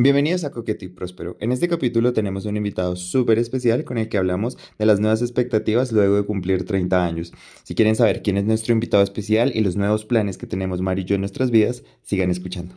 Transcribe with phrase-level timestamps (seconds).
[0.00, 1.36] Bienvenidos a Coqueto y Próspero.
[1.40, 5.22] En este capítulo tenemos un invitado súper especial con el que hablamos de las nuevas
[5.22, 7.32] expectativas luego de cumplir 30 años.
[7.64, 11.02] Si quieren saber quién es nuestro invitado especial y los nuevos planes que tenemos Mari
[11.02, 12.76] y yo en nuestras vidas, sigan escuchando.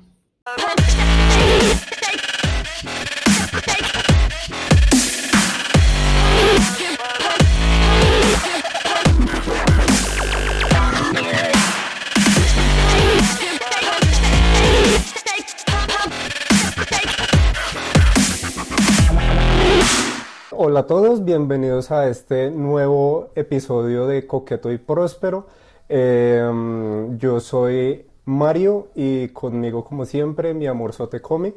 [20.72, 25.48] Hola a todos, bienvenidos a este nuevo episodio de Coqueto y Próspero.
[25.90, 31.56] Em, yo soy Mario y conmigo, como siempre, mi amor Sote Come.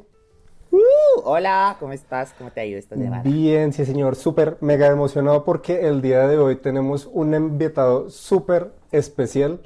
[0.73, 0.81] Uh,
[1.23, 2.35] hola, ¿cómo estás?
[2.37, 3.23] ¿Cómo te ha ido esta semana?
[3.23, 8.73] Bien, sí señor, súper mega emocionado porque el día de hoy tenemos un invitado súper
[8.91, 9.61] especial.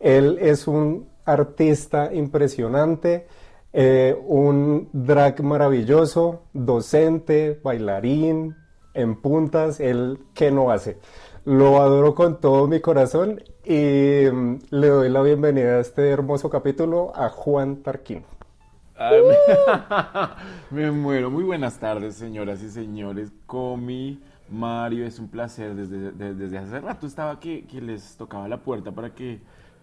[0.00, 3.28] Él es un artista impresionante,
[3.72, 8.56] eh, un drag maravilloso, docente, bailarín,
[8.94, 10.98] en puntas, él que no hace.
[11.44, 16.50] Lo adoro con todo mi corazón y mm, le doy la bienvenida a este hermoso
[16.50, 18.24] capítulo a Juan Tarquín.
[20.70, 21.30] me, muero.
[21.30, 23.30] Muy buenas tardes, señoras y señores.
[23.46, 25.74] Comi, Mario, es un placer.
[25.74, 29.40] Desde, desde hace rato estaba que, que les tocaba la puerta para que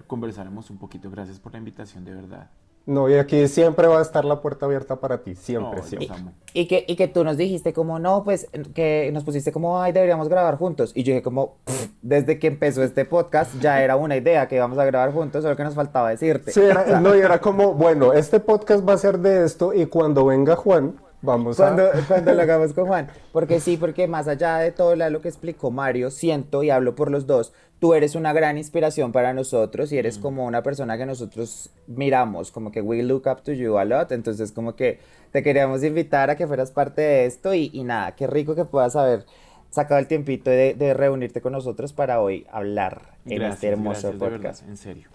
[0.07, 1.09] conversáramos un poquito.
[1.09, 2.49] Gracias por la invitación, de verdad.
[2.86, 6.17] No, y aquí siempre va a estar la puerta abierta para ti, siempre, siempre.
[6.53, 9.91] Y, que, y que tú nos dijiste como, no, pues, que nos pusiste como, ay,
[9.91, 10.91] deberíamos grabar juntos.
[10.94, 11.56] Y yo dije como,
[12.03, 15.56] desde que empezó este podcast ya era una idea que íbamos a grabar juntos, solo
[15.56, 16.52] que nos faltaba decirte.
[16.52, 16.61] Sí,
[17.02, 20.56] no, y era como, bueno, este podcast va a ser de esto y cuando venga
[20.56, 21.91] Juan, Vamos cuando, a...
[22.07, 23.09] cuando lo hagamos con Juan.
[23.31, 27.11] Porque sí, porque más allá de todo lo que explicó Mario, siento y hablo por
[27.11, 30.21] los dos, tú eres una gran inspiración para nosotros y eres mm.
[30.21, 34.11] como una persona que nosotros miramos, como que we look up to you a lot.
[34.11, 34.99] Entonces, como que
[35.31, 38.65] te queríamos invitar a que fueras parte de esto y, y nada, qué rico que
[38.65, 39.25] puedas haber
[39.69, 44.63] sacado el tiempito de, de reunirte con nosotros para hoy hablar en este hermoso podcast.
[44.67, 45.09] en serio.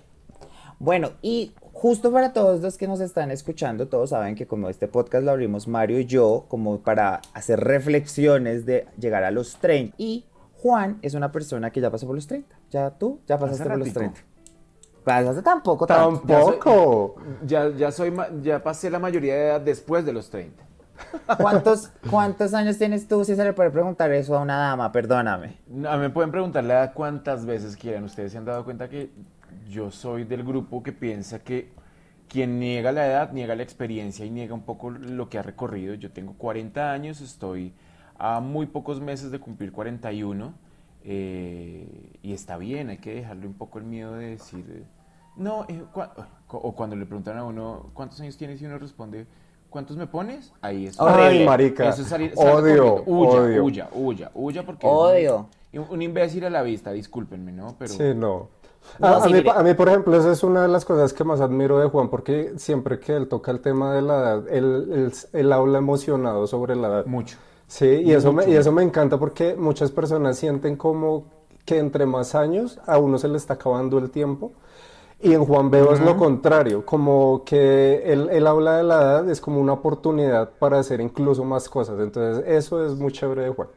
[0.78, 4.86] Bueno, y justo para todos los que nos están escuchando, todos saben que como este
[4.86, 9.94] podcast lo abrimos Mario y yo, como para hacer reflexiones de llegar a los 30.
[9.96, 10.26] Y
[10.58, 12.54] Juan es una persona que ya pasó por los 30.
[12.70, 14.20] Ya tú, ya pasaste por los 30.
[15.04, 17.14] Pasaste tampoco, tampoco.
[17.46, 18.12] Ya, ya, soy,
[18.42, 20.62] ya pasé la mayoría de edad después de los 30.
[21.38, 24.92] ¿Cuántos, ¿Cuántos años tienes tú si se le puede preguntar eso a una dama?
[24.92, 25.56] Perdóname.
[25.88, 28.04] A mí me pueden preguntarle a cuántas veces quieran.
[28.04, 29.10] Ustedes se han dado cuenta que
[29.70, 31.70] yo soy del grupo que piensa que
[32.28, 35.94] quien niega la edad, niega la experiencia y niega un poco lo que ha recorrido.
[35.94, 37.72] Yo tengo 40 años, estoy
[38.18, 40.52] a muy pocos meses de cumplir 41
[41.04, 44.84] eh, y está bien, hay que dejarle un poco el miedo de decir, eh,
[45.36, 45.82] no, eh,
[46.48, 48.60] o cuando le preguntan a uno, ¿cuántos años tienes?
[48.60, 49.26] Y uno responde,
[49.70, 50.52] ¿cuántos me pones?
[50.60, 51.00] Ahí es.
[51.00, 51.88] Ay, marica.
[51.88, 53.64] Eso es salir, odio, huya, odio.
[53.64, 54.86] huya, huya, huya, porque...
[54.86, 55.48] Odio.
[55.72, 57.76] Un, un imbécil a la vista, discúlpenme, ¿no?
[57.78, 57.92] Pero...
[57.92, 58.59] Sí, no.
[59.00, 62.08] A, mí, por ejemplo, esa es una de las cosas que más admiro de Juan,
[62.08, 66.88] porque siempre que él toca el tema de la edad, él, habla emocionado sobre la
[66.88, 67.06] edad.
[67.06, 67.38] Mucho.
[67.66, 71.24] Sí, y eso, me, y eso me encanta porque muchas personas sienten como
[71.64, 74.52] que entre más años a uno se le está acabando el tiempo.
[75.22, 79.30] Y en Juan Bebo es lo contrario, como que él, él, habla de la edad,
[79.30, 82.00] es como una oportunidad para hacer incluso más cosas.
[82.00, 83.68] Entonces, eso es muy chévere de Juan.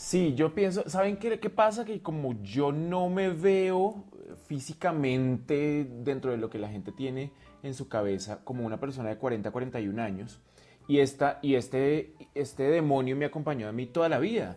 [0.00, 1.84] Sí, yo pienso, ¿saben qué, qué pasa?
[1.84, 4.06] Que como yo no me veo
[4.46, 9.18] físicamente dentro de lo que la gente tiene en su cabeza como una persona de
[9.18, 10.40] 40, 41 años.
[10.88, 14.56] Y, esta, y este, este demonio me acompañó a mí toda la vida.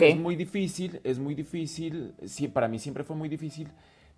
[0.00, 3.68] Es muy difícil, es muy difícil, sí, para mí siempre fue muy difícil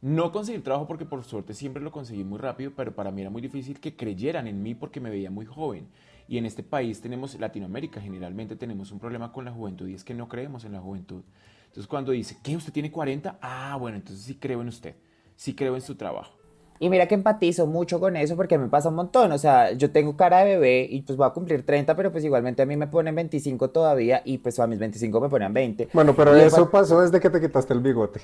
[0.01, 3.31] no conseguir trabajo porque por suerte siempre lo conseguí muy rápido, pero para mí era
[3.31, 5.89] muy difícil que creyeran en mí porque me veía muy joven.
[6.27, 10.05] Y en este país tenemos, Latinoamérica generalmente tenemos un problema con la juventud y es
[10.05, 11.23] que no creemos en la juventud.
[11.67, 12.57] Entonces cuando dice, ¿qué?
[12.57, 13.39] ¿Usted tiene 40?
[13.43, 14.95] Ah, bueno, entonces sí creo en usted,
[15.37, 16.39] sí creo en su trabajo.
[16.81, 19.33] Y mira que empatizo mucho con eso porque me pasa un montón.
[19.33, 22.25] O sea, yo tengo cara de bebé y pues voy a cumplir 30, pero pues
[22.25, 25.89] igualmente a mí me ponen 25 todavía y pues a mis 25 me ponen 20.
[25.93, 28.21] Bueno, pero eso pasó desde que te quitaste el bigote.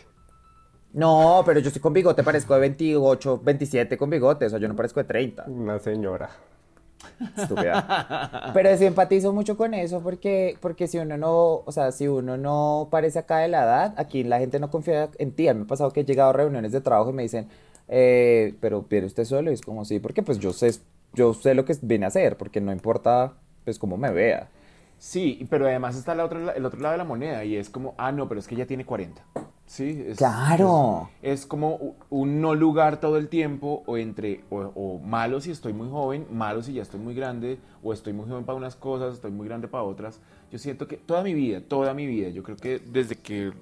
[0.92, 4.66] No, pero yo estoy con bigote, parezco de 28, 27 con bigote, o sea, yo
[4.66, 5.44] no parezco de 30.
[5.46, 6.30] Una señora.
[7.36, 8.50] Estúpida.
[8.54, 12.36] Pero sí empatizo mucho con eso porque, porque si uno no, o sea, si uno
[12.36, 15.48] no parece acá de la edad, aquí la gente no confía en ti.
[15.48, 17.48] A mí me ha pasado que he llegado a reuniones de trabajo y me dicen,
[17.88, 20.72] eh, pero viene usted solo y es como sí, porque pues yo sé,
[21.14, 24.48] yo sé lo que viene a hacer, porque no importa pues cómo me vea.
[25.00, 27.94] Sí, pero además está el otro, el otro lado de la moneda y es como,
[27.96, 29.24] ah, no, pero es que ella tiene 40.
[29.64, 31.08] Sí, es, Claro.
[31.22, 35.52] Es, es como un no lugar todo el tiempo, o entre, o, o malo si
[35.52, 38.76] estoy muy joven, malo si ya estoy muy grande, o estoy muy joven para unas
[38.76, 40.20] cosas, estoy muy grande para otras.
[40.52, 43.52] Yo siento que toda mi vida, toda mi vida, yo creo que desde que,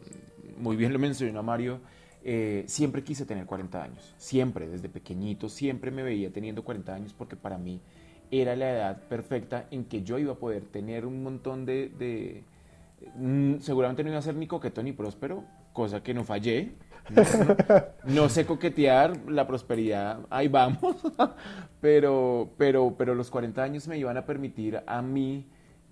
[0.57, 1.79] muy bien lo mencionó Mario,
[2.25, 4.13] eh, siempre quise tener 40 años.
[4.19, 7.81] Siempre, desde pequeñito, siempre me veía teniendo 40 años porque para mí
[8.31, 12.45] era la edad perfecta en que yo iba a poder tener un montón de...
[13.17, 16.73] Mm, seguramente no iba a ser ni coqueto ni próspero, cosa que no fallé.
[18.05, 20.97] No, sé coquetear, la prosperidad, ahí vamos.
[21.81, 25.47] pero, pero, pero los 40 años me iban a permitir a mí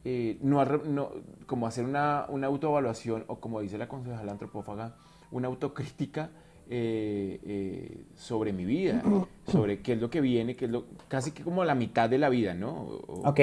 [0.05, 1.11] eh, no, no-
[1.47, 4.97] como hacer una, una autoevaluación o como dice la concejala antropófaga,
[5.31, 6.31] una autocrítica
[6.71, 9.03] eh, eh, sobre mi vida,
[9.47, 12.19] sobre qué es lo que viene, qué es lo, casi que como la mitad de
[12.19, 12.71] la vida, ¿no?
[12.83, 13.41] O- Ok.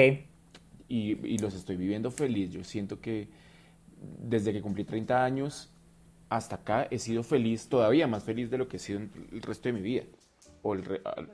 [0.88, 2.50] y, y los estoy viviendo feliz.
[2.50, 3.28] Yo siento que
[4.22, 5.70] desde que cumplí 30 años
[6.28, 9.00] hasta acá he sido feliz, todavía más feliz de lo que he sido
[9.32, 10.02] el resto de mi vida.
[10.62, 11.28] O el re- al-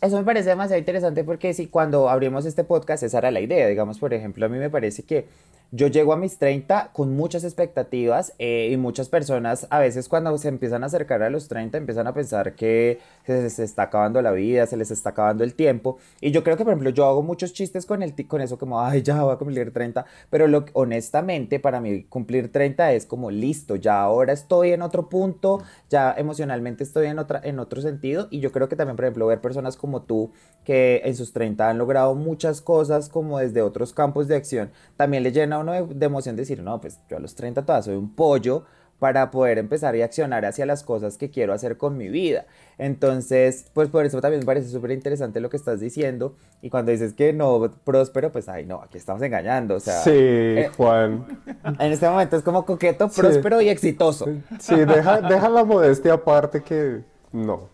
[0.00, 3.66] Eso me parece demasiado interesante porque si cuando abrimos este podcast esa era la idea,
[3.68, 5.26] digamos, por ejemplo, a mí me parece que
[5.70, 10.36] yo llego a mis 30 con muchas expectativas eh, y muchas personas a veces cuando
[10.38, 14.22] se empiezan a acercar a los 30 empiezan a pensar que se, se está acabando
[14.22, 15.98] la vida, se les está acabando el tiempo.
[16.22, 18.80] Y yo creo que por ejemplo yo hago muchos chistes con, el, con eso como,
[18.80, 23.30] ay ya voy a cumplir 30, pero lo, honestamente para mí cumplir 30 es como
[23.30, 28.28] listo, ya ahora estoy en otro punto, ya emocionalmente estoy en, otra, en otro sentido
[28.30, 30.32] y yo creo que también por ejemplo ver personas como tú
[30.64, 35.22] que en sus 30 han logrado muchas cosas como desde otros campos de acción, también
[35.22, 37.96] le llena uno de, de emoción decir, no, pues yo a los 30 todavía soy
[37.96, 38.64] un pollo
[38.98, 42.46] para poder empezar y accionar hacia las cosas que quiero hacer con mi vida.
[42.78, 46.34] Entonces, pues por eso también me parece súper interesante lo que estás diciendo.
[46.62, 49.76] Y cuando dices que no próspero, pues ay, no, aquí estamos engañando.
[49.76, 51.26] O sea, Sí, eh, Juan.
[51.78, 53.20] en este momento es como coqueto, Sí.
[53.20, 54.26] próspero y exitoso.
[54.58, 57.68] Sí, deja, deja la modestia aparte que no.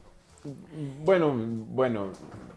[1.05, 1.35] Bueno,
[1.71, 2.09] bueno,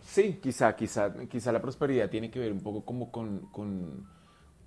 [0.06, 4.06] sí, quizá, quizá, quizá la prosperidad tiene que ver un poco como con, con,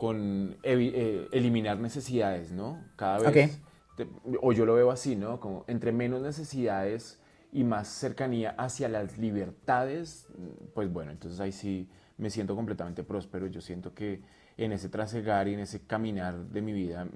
[0.01, 2.83] con eh, eliminar necesidades, ¿no?
[2.97, 3.97] Cada vez, Ok.
[3.97, 4.09] te-
[4.41, 5.41] o yo lo veo así, ¿no?
[5.41, 7.21] Como entre menos necesidades
[7.53, 10.27] y más cercanía hacia las libertades,
[10.75, 11.87] pues bueno, entonces ahí sí
[12.17, 13.47] me siento completamente próspero.
[13.49, 14.23] Yo siento que
[14.57, 17.09] en ese trasegar y en ese caminar de mi vida, mm,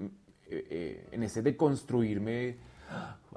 [0.51, 2.57] eh, eh, en ese deconstruirme,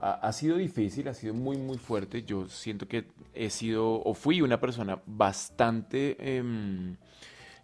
[0.03, 2.23] ha, ha sido difícil, ha sido muy, muy fuerte.
[2.23, 6.97] Yo siento que he sido o fui una persona bastante em,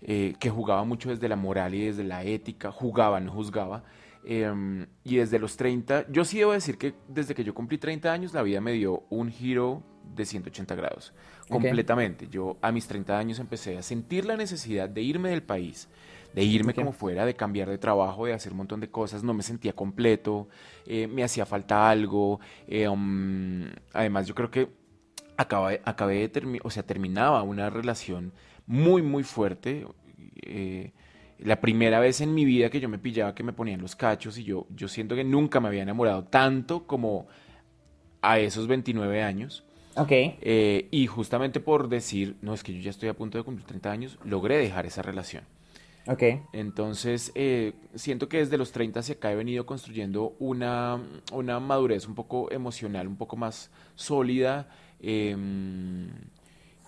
[0.06, 3.85] eh, que jugaba mucho desde la moral y desde la ética, jugaba, no juzgaba.
[4.27, 8.11] em, y desde los 30, yo sí debo decir que desde que yo cumplí 30
[8.12, 9.83] años, la vida me dio un giro
[10.15, 11.12] de 180 grados,
[11.49, 12.29] completamente.
[12.29, 15.89] Yo a mis 30 años empecé a sentir la necesidad de irme del país,
[16.35, 19.35] de irme como fuera, de cambiar de trabajo, de hacer un montón de cosas, no
[19.35, 20.49] me sentía completo,
[20.87, 22.41] eh, me hacía falta algo.
[22.67, 24.69] eh, um, además, yo creo que
[25.37, 28.33] acabé, acabé de terminar, o sea, terminaba una relación
[28.66, 29.87] muy, muy fuerte.
[30.43, 30.93] eh,
[31.38, 34.38] la primera vez en mi vida que yo me pillaba que me ponían los cachos
[34.38, 37.26] y yo, yo siento que nunca me había enamorado tanto como
[38.22, 39.64] a esos 29 años.
[39.96, 40.11] Ok.
[40.12, 43.66] Eh, y justamente por decir, no, es que yo ya estoy a punto de cumplir
[43.66, 45.44] 30 años, logré dejar esa relación.
[46.06, 46.22] Ok.
[46.52, 51.00] Entonces, eh, siento que desde los 30 hacia acá he venido construyendo una,
[51.32, 54.69] una madurez un poco emocional, un poco más sólida.
[55.00, 56.08] em,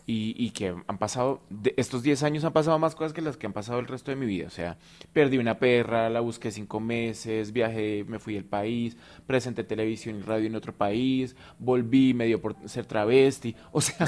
[0.08, 3.37] y, y que han pasado, de estos 10 años han pasado más cosas que las
[3.37, 4.47] que han pasado el resto de mi vida.
[4.47, 4.79] O sea,
[5.12, 8.96] perdí una perra, la busqué cinco meses, viajé, me fui del país,
[9.27, 13.56] presenté televisión y radio en otro país, volví, me dio por ser travesti.
[13.72, 14.06] O sea,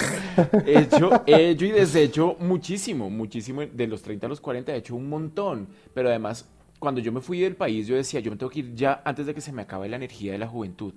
[0.65, 3.63] he hecho, he hecho y deshecho muchísimo, muchísimo.
[3.63, 5.69] De los 30 a los 40 he hecho un montón.
[5.95, 8.75] Pero además, cuando yo me fui del país, yo decía, yo me tengo que ir
[8.75, 10.95] ya antes de que se me acabe la energía de la juventud.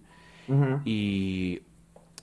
[0.47, 0.81] Ujú.
[0.85, 1.61] Y,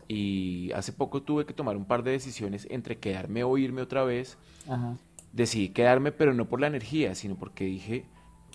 [0.09, 4.05] y hace poco tuve que tomar un par de decisiones entre quedarme o irme otra
[4.05, 4.39] vez.
[4.69, 4.97] Ajá.
[5.33, 8.07] Decidí quedarme, pero no por la energía, sino porque dije,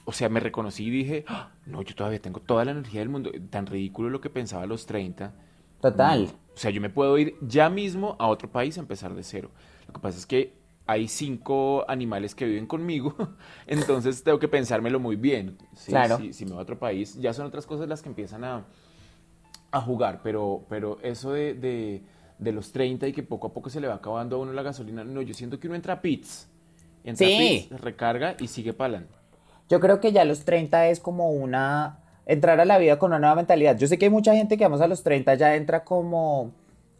[0.05, 3.09] o sea, me reconocí y dije, "Ah, no, yo todavía tengo toda la energía del
[3.09, 3.31] mundo.
[3.51, 5.33] Tan ridículo lo que pensaba a los 30.
[5.79, 6.29] Total.
[6.55, 9.51] O sea, yo me puedo ir ya mismo a otro país a empezar de cero.
[9.87, 10.53] Lo que pasa es que
[10.85, 13.15] hay cinco animales que viven conmigo,
[13.67, 15.57] entonces tengo que pensármelo muy bien.
[15.75, 16.17] Sí, Claro.
[16.17, 18.65] Si, si me voy a otro país, ya son otras cosas las que empiezan a,
[19.73, 22.03] a jugar, pero, pero eso de, de,
[22.39, 24.63] de los 30 y que poco a poco se le va acabando a uno la
[24.63, 26.49] gasolina, no, yo siento que uno entra a pits,
[27.03, 27.33] entra Sí.
[27.67, 29.19] a pits, recarga y sigue adelante.
[29.69, 31.99] Yo creo que ya los 30 es como una...
[32.25, 33.77] entrar a la vida con una nueva mentalidad.
[33.77, 36.53] Yo sé que hay mucha gente que vamos a los 30 ya entra como...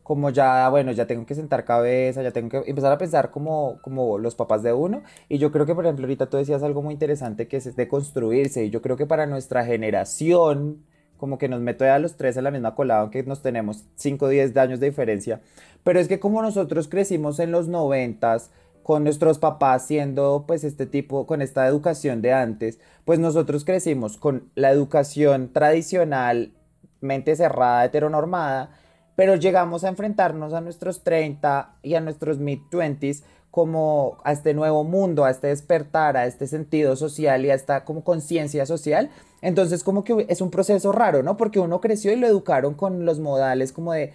[0.03, 3.80] como ya, bueno, ya tengo que sentar cabeza, ya tengo que empezar a pensar como,
[3.82, 5.03] como los papás de uno.
[5.30, 7.88] Y yo creo que, por ejemplo, ahorita tú decías algo muy interesante que es de
[7.88, 8.65] construirse.
[8.65, 10.84] Y yo creo que para nuestra generación,
[11.24, 14.25] como que nos meto ya los tres en la misma colada, aunque nos tenemos 5
[14.25, 15.39] o 10 años de diferencia.
[15.82, 18.51] Pero es que como nosotros crecimos en los noventas,
[18.84, 24.18] con nuestros papás siendo pues este tipo, con esta educación de antes, pues nosotros crecimos
[24.18, 26.51] con la educación tradicional,
[27.00, 28.72] mente cerrada, heteronormada,
[29.15, 34.83] pero llegamos a enfrentarnos a nuestros 30 y a nuestros mid-20s como a este nuevo
[34.83, 39.12] mundo, a este despertar, a este sentido social y a esta como conciencia social.
[39.43, 41.38] Entonces como que es un proceso raro, ¿no?
[41.38, 44.12] Porque uno creció y lo educaron con los modales como de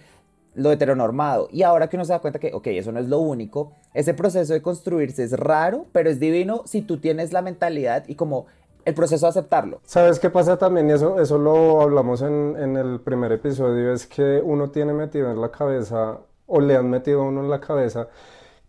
[0.55, 1.47] lo heteronormado.
[1.53, 4.13] Y ahora que uno se da cuenta que, ok, eso no es lo único, ese
[4.13, 8.47] proceso de construirse es raro, pero es divino si tú tienes la mentalidad y como
[8.83, 9.79] el proceso de aceptarlo.
[9.85, 10.89] ¿Sabes qué pasa también?
[10.89, 15.39] Eso, eso lo hablamos en, en el primer episodio, es que uno tiene metido en
[15.39, 18.09] la cabeza, o le han metido a uno en la cabeza,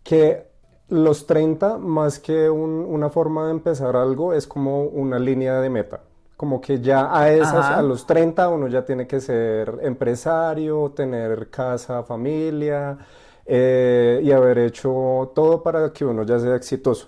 [0.01, 0.49] que
[0.91, 6.01] los 30, más que una forma de empezar algo, es como una línea de meta.
[6.35, 11.49] Como que ya a esas, a los 30, uno ya tiene que ser empresario, tener
[11.49, 12.97] casa, familia
[13.45, 17.07] eh, y haber hecho todo para que uno ya sea exitoso.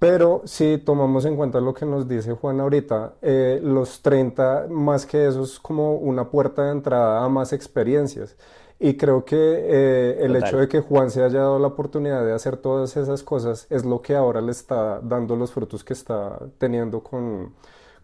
[0.00, 5.06] Pero si tomamos en cuenta lo que nos dice Juan ahorita, eh, los 30 más
[5.06, 8.36] que eso es como una puerta de entrada a más experiencias.
[8.84, 12.32] Y creo que eh, el hecho de que Juan se haya dado la oportunidad de
[12.32, 16.40] hacer todas esas cosas es lo que ahora le está dando los frutos que está
[16.58, 17.54] teniendo con,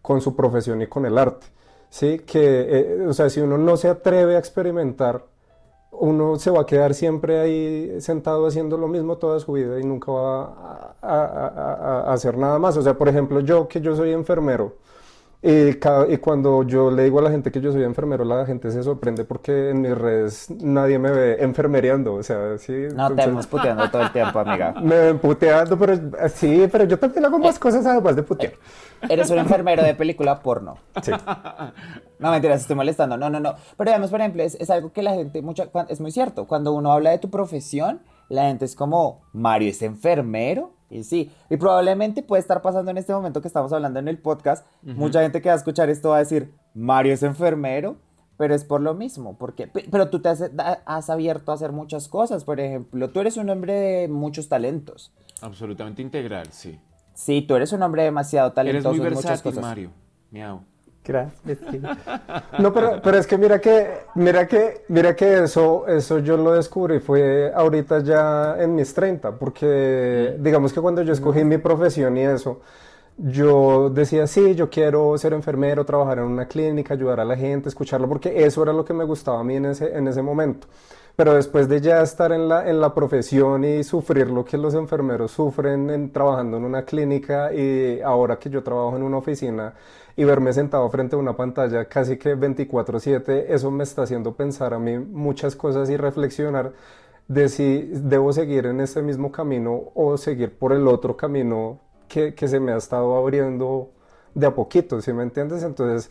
[0.00, 1.48] con su profesión y con el arte.
[1.90, 2.20] ¿sí?
[2.20, 5.24] Que, eh, o sea, si uno no se atreve a experimentar,
[5.90, 9.84] uno se va a quedar siempre ahí sentado haciendo lo mismo toda su vida y
[9.84, 12.76] nunca va a, hacer nada más.
[12.76, 14.76] O sea, por ejemplo, yo que yo soy enfermero,
[15.40, 18.72] y, y, cuando yo le digo a la gente que yo soy enfermero, la gente
[18.72, 22.88] se sorprende porque en mis redes nadie me ve enfermereando, o sea, sí.
[22.92, 24.74] No, te vemos puteando todo el tiempo, amiga.
[24.82, 25.94] Me ven puteando, pero
[26.28, 28.54] sí, pero yo también hago más eh, cosas además de putear.
[29.08, 30.76] Eres un enfermero de película porno.
[31.02, 31.12] Sí.
[32.18, 33.16] No, mentiras, estoy molestando.
[33.16, 33.54] No, no, no.
[33.76, 36.48] Pero además, por ejemplo, es, es algo que la gente, mucha, es muy cierto.
[36.48, 40.72] Cuando uno habla de tu profesión, la gente es como, Mario es enfermero.
[40.90, 44.18] Y sí, y probablemente puede estar pasando en este momento que estamos hablando en el
[44.18, 44.66] podcast.
[44.82, 47.96] Mucha gente que va a escuchar esto va a decir, Mario es enfermero,
[48.38, 49.36] pero es por lo mismo.
[49.36, 50.50] Porque, pero tú te has,
[50.86, 52.44] has abierto a hacer muchas cosas.
[52.44, 55.12] Por ejemplo, tú eres un hombre de muchos talentos.
[55.42, 56.80] Absolutamente integral, sí.
[57.12, 58.90] Sí, tú eres un hombre demasiado talentoso.
[58.90, 59.90] Eres muy versátil, Mario.
[60.30, 60.60] Miau.
[61.08, 61.58] Gracias.
[62.58, 66.52] No, pero, pero es que mira que, mira que, mira que eso, eso yo lo
[66.52, 72.14] descubrí fue ahorita ya en mis 30, porque digamos que cuando yo escogí mi profesión
[72.18, 72.60] y eso,
[73.16, 77.70] yo decía, sí, yo quiero ser enfermero, trabajar en una clínica, ayudar a la gente,
[77.70, 80.68] escucharlo, porque eso era lo que me gustaba a mí en ese, en ese momento.
[81.16, 84.74] Pero después de ya estar en la, en la profesión y sufrir lo que los
[84.74, 89.74] enfermeros sufren en, trabajando en una clínica y ahora que yo trabajo en una oficina
[90.18, 94.74] y verme sentado frente a una pantalla casi que 24/7, eso me está haciendo pensar
[94.74, 96.72] a mí muchas cosas y reflexionar
[97.28, 102.34] de si debo seguir en ese mismo camino o seguir por el otro camino que,
[102.34, 103.90] que se me ha estado abriendo
[104.34, 105.62] de a poquito, ¿sí me entiendes?
[105.62, 106.10] Entonces,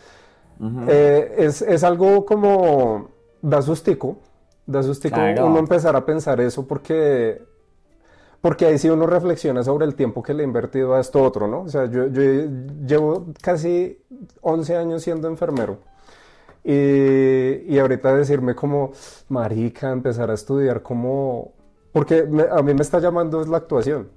[0.87, 3.09] eh, es, es, algo como
[3.41, 4.19] da sustico,
[4.65, 7.41] Da sustico uno empezar a pensar eso porque,
[8.47, 11.49] porque ahí sí uno reflexiona sobre el tiempo que le he invertido a esto otro,
[11.49, 11.63] ¿no?
[11.63, 12.21] O sea, yo, yo
[12.87, 14.01] llevo casi
[14.39, 15.79] 11 años siendo enfermero.
[16.63, 18.93] Y, y, ahorita decirme como,
[19.27, 21.55] marica, empezar a estudiar como...
[21.91, 24.07] Porque a mí me está llamando es la actuación.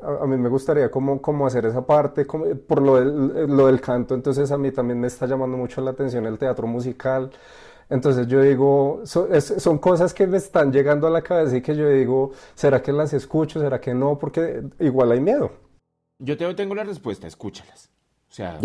[0.00, 3.80] A, mí me gustaría como, como hacer esa parte, como, por lo del, lo del
[3.80, 7.32] canto, entonces a mí también me está llamando mucho la atención el teatro musical.
[7.90, 11.88] Entonces yo digo, son cosas que me están llegando a la cabeza y que yo
[11.88, 13.60] digo, ¿será que las escucho?
[13.60, 14.16] ¿Será que no?
[14.16, 15.50] Porque igual hay miedo.
[16.20, 17.90] Yo te, tengo la respuesta, escúchalas.
[18.30, 18.58] O sea,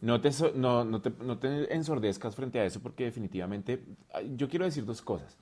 [0.00, 3.84] no, te, no, no, te, no te ensordezcas frente a eso porque definitivamente
[4.34, 5.36] yo quiero decir dos cosas.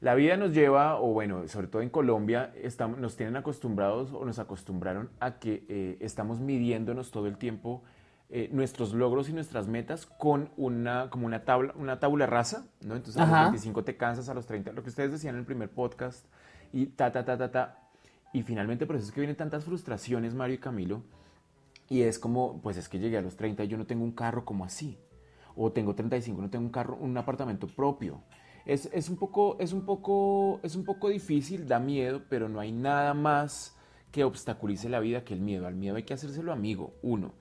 [0.00, 4.24] La vida nos lleva, o bueno, sobre todo en Colombia, estamos, nos tienen acostumbrados o
[4.24, 7.82] nos acostumbraron a que eh, estamos midiéndonos todo el tiempo
[8.30, 12.94] eh, nuestros logros y nuestras metas con una, como una tabla, una tabla rasa, ¿no?
[12.94, 15.46] Entonces a los 25 te cansas, a los 30, lo que ustedes decían en el
[15.46, 16.26] primer podcast,
[16.72, 17.88] y ta, ta, ta, ta, ta.
[18.34, 21.02] Y finalmente por eso es que vienen tantas frustraciones, Mario y Camilo,
[21.88, 24.12] y es como, pues es que llegué a los 30 y yo no tengo un
[24.12, 24.98] carro como así,
[25.56, 28.22] o tengo 35, no tengo un carro, un apartamento propio.
[28.66, 32.60] Es, es, un poco, es, un poco, es un poco difícil, da miedo, pero no
[32.60, 33.74] hay nada más
[34.12, 35.66] que obstaculice la vida que el miedo.
[35.66, 37.32] Al miedo hay que hacérselo amigo, uno.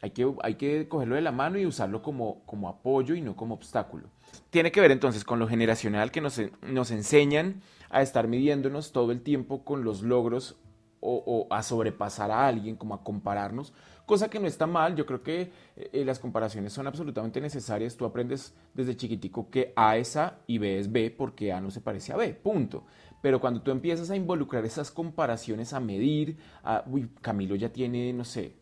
[0.00, 3.34] Hay que, hay que cogerlo de la mano y usarlo como, como apoyo y no
[3.34, 4.08] como obstáculo.
[4.50, 9.10] Tiene que ver entonces con lo generacional que nos, nos enseñan a estar midiéndonos todo
[9.12, 10.56] el tiempo con los logros
[11.00, 13.72] o, a sobrepasar a alguien, como a compararnos,
[14.04, 18.04] cosa que no está mal, yo creo que eh, las comparaciones son absolutamente necesarias, tú
[18.04, 21.80] aprendes desde chiquitico que A es A y B es B porque A no se
[21.80, 22.84] parece a B, punto.
[23.22, 28.12] Pero cuando tú empiezas a involucrar esas comparaciones, a medir, a, uy, Camilo ya tiene,
[28.12, 28.54] no sé,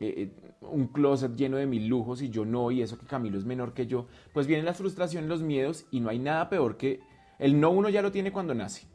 [0.00, 3.38] eh, eh, un closet lleno de mil lujos y yo no, y eso que Camilo
[3.38, 6.76] es menor que yo, pues vienen las frustraciones, los miedos y no hay nada peor
[6.76, 7.00] que
[7.38, 8.86] el no uno ya lo tiene cuando nace.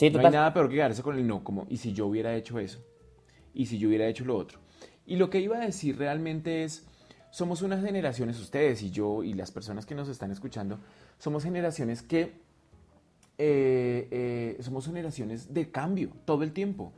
[0.00, 2.58] no hay nada peor que quedarse con el no, como, ¿y si yo hubiera hecho
[2.58, 2.80] eso?
[3.54, 4.58] ¿Y si yo hubiera hecho lo otro?
[5.06, 6.86] Y lo que iba a decir realmente es,
[7.30, 10.78] somos unas generaciones, ustedes y yo y las personas que nos están escuchando,
[11.18, 12.40] somos generaciones que
[13.38, 16.92] eh, eh, somos generaciones de cambio todo el tiempo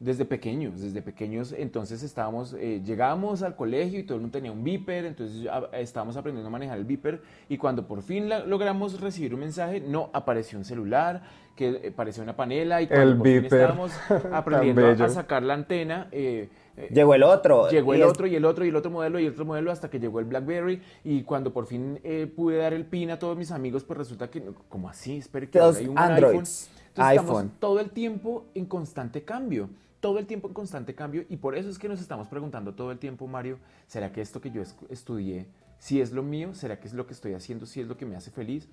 [0.00, 4.52] desde pequeños, desde pequeños, entonces estábamos, eh, llegábamos al colegio y todo el mundo tenía
[4.52, 9.34] un beeper, entonces estábamos aprendiendo a manejar el beeper y cuando por fin logramos recibir
[9.34, 11.22] un mensaje, no, apareció un celular,
[11.56, 13.92] que eh, parecía una panela y cuando el por fin estábamos
[14.32, 16.48] aprendiendo a, sacar la antena, eh,
[16.90, 17.68] llegó el otro.
[17.68, 19.90] Llegó el otro y el otro y el otro modelo y el otro modelo hasta
[19.90, 22.00] que llegó el BlackBerry y cuando por fin
[22.36, 25.58] pude dar el pin a todos mis amigos, pues resulta que, como así, espere que
[25.58, 26.70] hay un Androids.
[26.94, 27.26] iPhone.
[27.26, 27.52] iPhone.
[27.58, 29.68] todo el tiempo en constante cambio
[30.00, 32.92] todo el tiempo en constante cambio y por eso es que nos estamos preguntando todo
[32.92, 35.46] el tiempo, Mario, ¿será que esto que yo estudié,
[35.78, 36.54] si es lo mío?
[36.54, 38.68] ¿Será que es lo que estoy haciendo, si es lo que me hace feliz?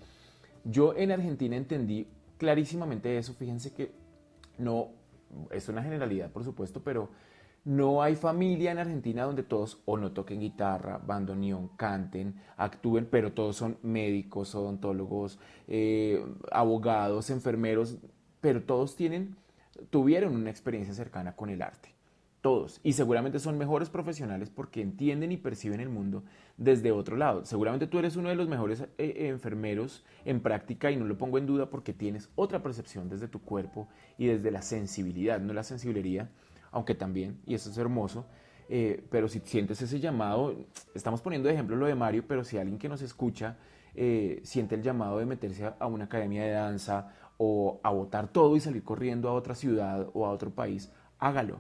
[0.64, 3.92] Yo en Argentina entendí clarísimamente eso, fíjense que
[4.58, 4.90] no,
[5.52, 7.10] es una generalidad por supuesto, pero
[7.66, 13.34] no hay familia en Argentina donde todos o no toquen guitarra, bandoneón, canten, actúen, pero
[13.34, 17.98] todos son médicos, odontólogos, eh, abogados, enfermeros,
[18.40, 19.36] pero todos tienen
[19.90, 21.96] tuvieron una experiencia cercana con el arte.
[22.42, 22.80] Todos.
[22.84, 26.24] Y seguramente son mejores profesionales porque entienden y perciben el mundo
[26.58, 27.44] desde otro lado.
[27.44, 31.18] Seguramente tú eres uno de los mejores eh, eh, enfermeros en práctica y no lo
[31.18, 33.88] pongo en duda porque tienes otra percepción desde tu cuerpo
[34.20, 36.30] y desde la sensibilidad, no la sensibilidad,
[36.72, 38.28] aunque también, y eso es hermoso,
[38.70, 40.56] eh, pero si sientes ese llamado,
[40.94, 43.58] estamos poniendo de ejemplo lo de Mario, pero si alguien que nos escucha
[44.44, 48.60] siente el llamado de meterse a una academia de danza o a votar todo y
[48.60, 51.60] salir corriendo a otra ciudad o a otro país, hágalo.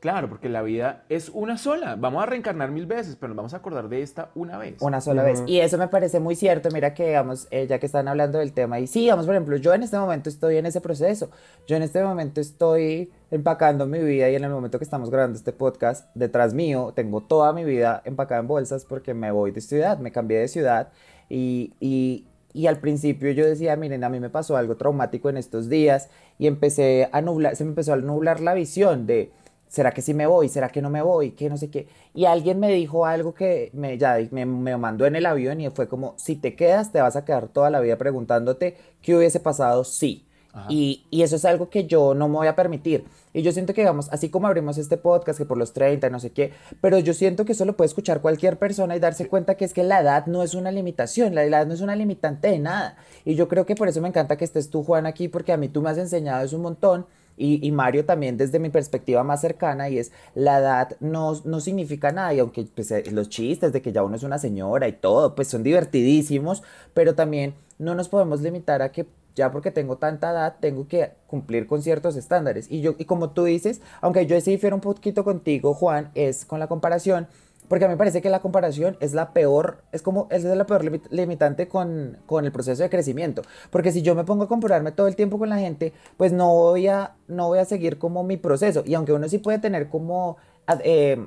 [0.00, 1.94] Claro, porque la vida es una sola.
[1.94, 4.80] Vamos a reencarnar mil veces, pero nos vamos a acordar de esta una vez.
[4.80, 5.42] Una sola vez.
[5.46, 6.70] Y eso me parece muy cierto.
[6.72, 9.56] Mira que, digamos, eh, ya que están hablando del tema, y sí, vamos, por ejemplo,
[9.56, 11.30] yo en este momento estoy en ese proceso.
[11.66, 15.36] Yo en este momento estoy empacando mi vida y en el momento que estamos grabando
[15.36, 19.60] este podcast, detrás mío, tengo toda mi vida empacada en bolsas porque me voy de
[19.60, 20.88] ciudad, me cambié de ciudad
[21.28, 25.36] y, y, y al principio yo decía, miren, a mí me pasó algo traumático en
[25.36, 26.08] estos días
[26.38, 29.32] y empecé a nublar, se me empezó a nublar la visión de,
[29.68, 30.48] ¿será que sí me voy?
[30.48, 31.32] ¿Será que no me voy?
[31.32, 31.88] ¿Qué no sé qué?
[32.14, 35.70] Y alguien me dijo algo que me, ya, me, me mandó en el avión y
[35.70, 39.40] fue como, si te quedas, te vas a quedar toda la vida preguntándote qué hubiese
[39.40, 40.26] pasado sí.
[40.68, 43.04] Y, y, eso es algo que yo no me voy a permitir.
[43.32, 46.18] Y yo siento que, digamos, así como abrimos este podcast, que por los 30, no
[46.18, 49.54] sé qué, pero yo siento que eso lo puede escuchar cualquier persona y darse cuenta
[49.54, 52.48] que es que la edad no es una limitación, la edad no es una limitante
[52.48, 52.96] de nada.
[53.24, 55.56] Y yo creo que por eso me encanta que estés tú, Juan, aquí, porque a
[55.56, 57.06] mí tú me has enseñado eso un montón.
[57.36, 61.60] Y, y, Mario también desde mi perspectiva más cercana y es la edad no, no
[61.60, 64.88] significa nada y aunque pues, eh, los chistes de que ya uno es una señora
[64.88, 69.70] y todo pues son divertidísimos pero también no nos podemos limitar a que ya porque
[69.70, 72.70] tengo tanta edad, tengo que cumplir con ciertos estándares.
[72.70, 76.60] Y yo, y como tú dices, aunque yo sí un poquito contigo, Juan, es con
[76.60, 77.28] la comparación,
[77.68, 80.66] porque a mí me parece que la comparación es la peor, es como, es la
[80.66, 83.42] peor limitante con, con, el proceso de crecimiento.
[83.70, 86.52] Porque si yo me pongo a compararme todo el tiempo con la gente, pues no
[86.52, 88.82] voy a, no voy a seguir como mi proceso.
[88.84, 90.36] Y aunque uno sí puede tener como...
[90.82, 91.24] Eh,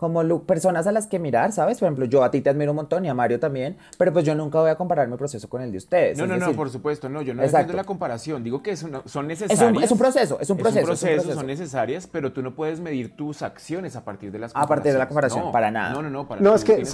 [0.00, 1.78] como personas a las que mirar, ¿sabes?
[1.78, 4.24] Por ejemplo, yo a ti te admiro un montón y a Mario también, pero pues
[4.24, 6.16] yo nunca voy a comparar mi proceso con el de ustedes.
[6.16, 8.92] No, no, no, por supuesto, no, yo no entiendo la comparación, digo que son,
[9.28, 9.84] necesarias.
[9.84, 10.80] Es un, proceso, es un proceso.
[10.80, 14.38] Es un proceso, son necesarias, pero tú no puedes medir tus acciones a partir de
[14.38, 15.92] las A partir de la comparación, para nada.
[15.92, 16.86] No, no, no, para No, es que,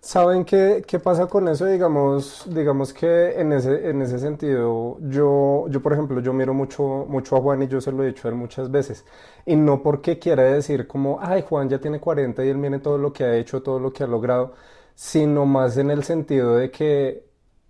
[0.00, 1.66] ¿saben qué, qué pasa con eso?
[1.66, 7.06] Digamos, digamos que en ese, en ese sentido, yo, yo, por ejemplo, yo miro mucho,
[7.08, 9.04] mucho a Juan y yo se lo he dicho a él muchas veces.
[9.46, 12.98] Y no porque quiera decir como, ay, Juan ya tiene 40 y él viene todo
[12.98, 14.54] lo que ha hecho, todo lo que ha logrado,
[14.94, 17.26] sino más en el sentido de que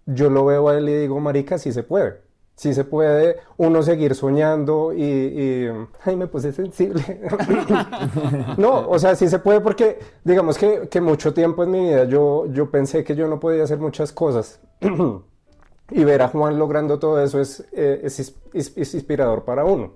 [0.06, 2.20] yo lo veo a él y digo, marica, sí se puede.
[2.54, 5.68] Sí se puede uno seguir soñando y, y
[6.04, 7.02] ay, me puse sensible.
[8.58, 12.04] no, o sea, sí se puede porque, digamos que, que, mucho tiempo en mi vida
[12.04, 14.61] yo, yo pensé que yo no podía hacer muchas cosas.
[15.90, 19.92] y ver a Juan logrando todo eso es, eh, es, es, es inspirador para uno.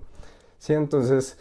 [0.57, 1.37] Sí, entonces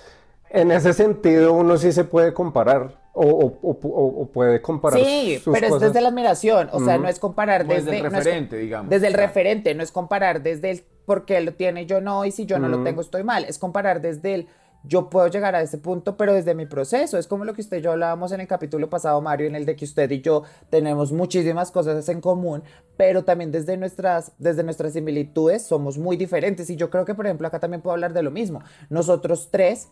[0.50, 3.04] en ese sentido, uno sí se puede comparar.
[3.18, 5.00] O, puede comparar.
[5.00, 6.68] Sí, pero es desde la admiración.
[6.72, 7.90] O sea, no es comparar desde.
[7.90, 8.90] Desde el referente, digamos.
[8.90, 12.32] Desde el referente, no es comparar desde el por qué lo tiene yo no, y
[12.32, 13.44] si yo no lo tengo estoy mal.
[13.44, 14.48] Es comparar desde el
[14.86, 17.18] yo puedo llegar a ese punto, pero desde mi proceso.
[17.18, 19.66] Es como lo que usted y yo hablábamos en el capítulo pasado, Mario, en el
[19.66, 22.62] de que usted y yo tenemos muchísimas cosas en común,
[22.96, 26.70] pero también desde nuestras, desde nuestras similitudes somos muy diferentes.
[26.70, 28.62] Y yo creo que, por ejemplo, acá también puedo hablar de lo mismo.
[28.88, 29.88] Nosotros tres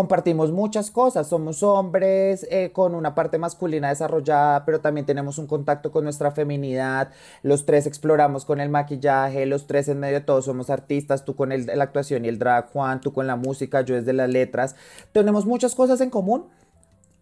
[0.00, 5.46] compartimos muchas cosas, somos hombres eh, con una parte masculina desarrollada, pero también tenemos un
[5.46, 7.10] contacto con nuestra feminidad,
[7.42, 11.36] los tres exploramos con el maquillaje, los tres en medio de todo somos artistas, tú
[11.36, 14.30] con el, la actuación y el drag, Juan, tú con la música, yo desde las
[14.30, 14.74] letras,
[15.12, 16.46] tenemos muchas cosas en común,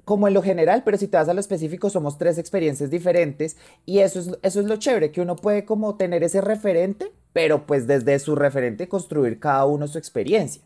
[0.04, 3.56] como en lo general, pero si te vas a lo específico, somos tres experiencias diferentes
[3.86, 7.66] y eso es, eso es lo chévere, que uno puede como tener ese referente, pero
[7.66, 10.62] pues desde su referente construir cada uno su experiencia.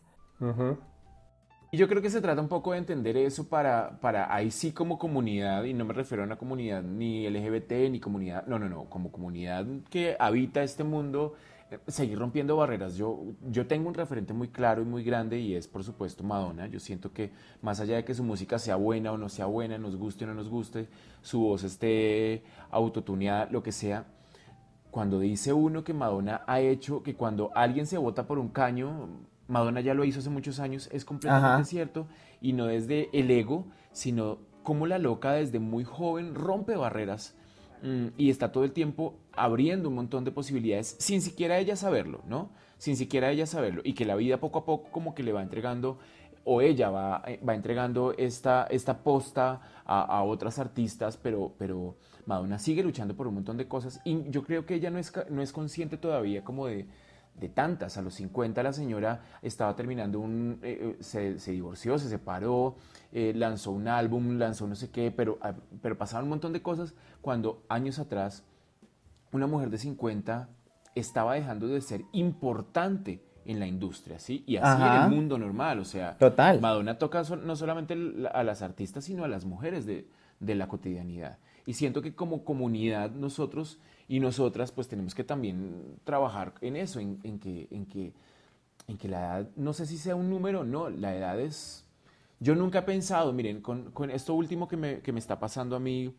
[1.73, 4.73] Y yo creo que se trata un poco de entender eso para, para ahí sí
[4.73, 8.69] como comunidad, y no me refiero a una comunidad ni LGBT ni comunidad, no, no,
[8.69, 11.33] no, como comunidad que habita este mundo,
[11.71, 12.95] eh, seguir rompiendo barreras.
[12.95, 16.67] Yo, yo tengo un referente muy claro y muy grande y es por supuesto Madonna.
[16.67, 17.31] Yo siento que
[17.63, 20.27] más allá de que su música sea buena o no sea buena, nos guste o
[20.27, 20.89] no nos guste,
[21.23, 24.05] su voz esté autotuneada, lo que sea,
[24.91, 29.07] cuando dice uno que Madonna ha hecho que cuando alguien se vota por un caño,
[29.47, 32.07] Madonna ya lo hizo hace muchos años, es completamente cierto,
[32.41, 37.35] y no desde el ego, sino como la loca desde muy joven rompe barreras
[37.81, 42.21] mm, y está todo el tiempo abriendo un montón de posibilidades sin siquiera ella saberlo,
[42.27, 42.49] ¿no?
[42.77, 45.41] Sin siquiera ella saberlo, y que la vida poco a poco como que le va
[45.41, 45.99] entregando,
[46.45, 52.59] o ella va, eh, va entregando esta, esta posta a, otras artistas, pero, pero Madonna
[52.59, 55.41] sigue luchando por un montón de cosas, y yo creo que ella no es, no
[55.41, 56.87] es consciente todavía como de
[57.35, 57.97] de tantas.
[57.97, 60.59] A los 50 la señora estaba terminando un...
[60.61, 62.75] Eh, eh, se, divorció, se separó,
[63.11, 66.61] eh, lanzó un álbum, lanzó no sé qué, pero, ah, pero pasaron un montón de
[66.61, 68.43] cosas cuando años atrás
[69.31, 70.49] una mujer de 50
[70.95, 74.43] estaba dejando de ser importante en la industria, ¿sí?
[74.47, 76.61] Y así en el mundo normal, o sea, Total.
[76.61, 77.97] Madonna toca no solamente
[78.31, 80.07] a las artistas, sino a las mujeres de,
[80.39, 81.39] de la cotidianidad.
[81.65, 83.79] Y siento que como comunidad nosotros
[84.13, 88.13] y nosotras pues tenemos que también trabajar en eso, en, que, en, que,
[88.87, 91.83] en que la edad, no sé si sea un número, no, la edad es...
[92.39, 95.75] Yo nunca he pensado, miren, con, con esto último que me, que me, está pasando
[95.75, 96.13] a mí,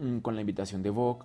[0.00, 1.24] mm, con la invitación de Vogue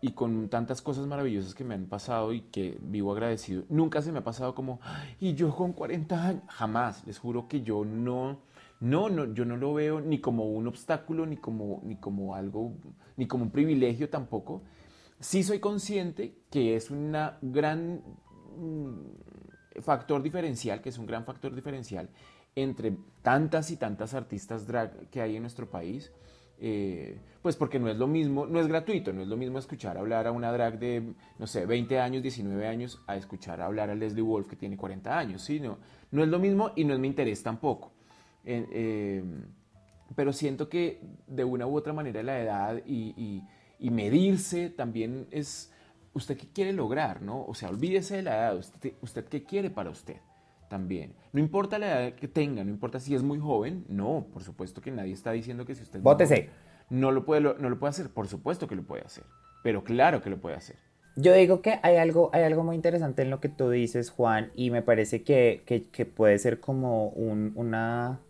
[0.00, 4.12] y con tantas cosas maravillosas que me han pasado y que vivo agradecido, nunca se
[4.12, 4.80] me ha pasado como,
[5.20, 8.38] y yo con 40 años, jamás, les juro que yo no
[8.80, 12.72] no, no, yo no lo veo ni como un obstáculo, ni como, ni como algo,
[13.16, 14.62] ni como un privilegio tampoco.
[15.20, 18.02] Sí soy consciente que es un gran
[18.56, 22.08] mm, factor diferencial, que es un gran factor diferencial
[22.56, 26.10] entre tantas y tantas artistas drag que hay en nuestro país.
[26.58, 29.98] Eh, pues porque no es lo mismo, no es gratuito, no es lo mismo escuchar
[29.98, 33.94] hablar a una drag de, no sé, 20 años, 19 años, a escuchar hablar a
[33.94, 35.60] Leslie Wolf que tiene 40 años, ¿sí?
[35.60, 35.78] No,
[36.10, 37.92] es lo mismo y no es mi interés tampoco.
[38.42, 39.42] Em,
[40.14, 42.82] pero siento que de una u otra manera la edad
[43.78, 45.72] y, medirse también es
[46.12, 47.44] usted qué quiere lograr, ¿no?
[47.44, 50.16] O sea, olvídese de la edad, usted, usted qué quiere para usted
[50.68, 51.14] también.
[51.32, 54.80] No importa la edad que tenga, no importa si es muy joven, no, por supuesto
[54.80, 56.00] que nadie está diciendo que si usted...
[56.00, 56.50] Bótese.
[56.90, 59.24] no lo, puede, no lo puede hacer, por supuesto que lo puede hacer,
[59.62, 60.76] pero claro que lo puede hacer.
[61.18, 64.52] Yo digo que hay algo, hay algo muy interesante en lo que tú dices, Juan,
[64.54, 68.20] y me parece que, que, puede ser como un, una,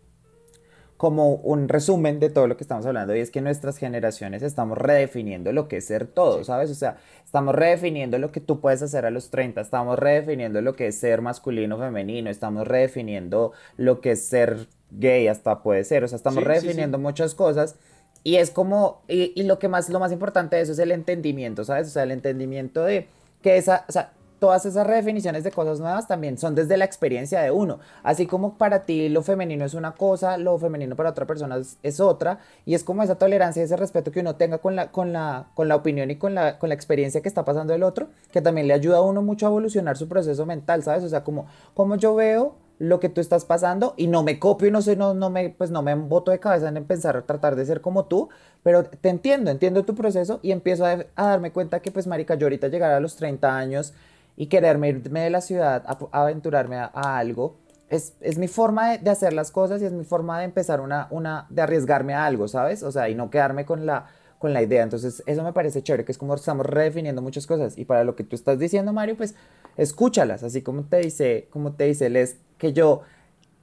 [0.97, 4.77] como un resumen de todo lo que estamos hablando y es que nuestras generaciones estamos
[4.77, 6.71] redefiniendo lo que es ser todo, ¿sabes?
[6.71, 10.75] O sea, estamos redefiniendo lo que tú puedes hacer a los 30, estamos redefiniendo lo
[10.75, 16.03] que es ser masculino, femenino, estamos redefiniendo lo que es ser gay, hasta puede ser,
[16.03, 17.75] o sea, estamos redefiniendo muchas cosas.
[18.23, 20.91] Y es como, y, y, lo que más, lo más importante de eso es el
[20.91, 21.87] entendimiento, ¿sabes?
[21.87, 23.07] O sea, el entendimiento de
[23.41, 27.41] que esa, o sea, todas esas redefiniciones de cosas nuevas también son desde la experiencia
[27.41, 27.79] de uno.
[28.03, 31.99] Así como para ti lo femenino es una cosa, lo femenino para otra persona es,
[31.99, 32.39] otra.
[32.65, 35.47] Y es como esa tolerancia y ese respeto que uno tenga con la, con la,
[35.53, 38.41] con la opinión y con la, con la experiencia que está pasando el otro, que
[38.41, 41.03] también le ayuda a uno mucho a evolucionar su proceso mental, ¿sabes?
[41.03, 44.67] O sea, como, como yo veo lo que tú estás pasando y no me copio
[44.67, 47.55] y no sé, no, no me, pues no me boto de cabeza en pensar, tratar
[47.55, 48.29] de ser como tú,
[48.63, 52.35] pero te entiendo, entiendo tu proceso y empiezo a, a darme cuenta que pues marica,
[52.35, 53.93] yo ahorita llegar a los 30 años
[54.37, 57.57] y quererme irme de la ciudad a, aventurarme a, algo,
[57.89, 60.79] es, es, mi forma de, de, hacer las cosas y es mi forma de empezar
[60.79, 62.83] una, una, de arriesgarme a algo, ¿sabes?
[62.83, 64.07] O sea, y no quedarme con la,
[64.39, 64.83] con la idea.
[64.83, 67.77] Entonces, eso me parece chévere, que es como estamos redefiniendo muchas cosas.
[67.77, 69.35] Y para lo que tú estás diciendo, Mario, pues
[69.77, 73.01] escúchalas, así como te dice, como te dice Les, que yo,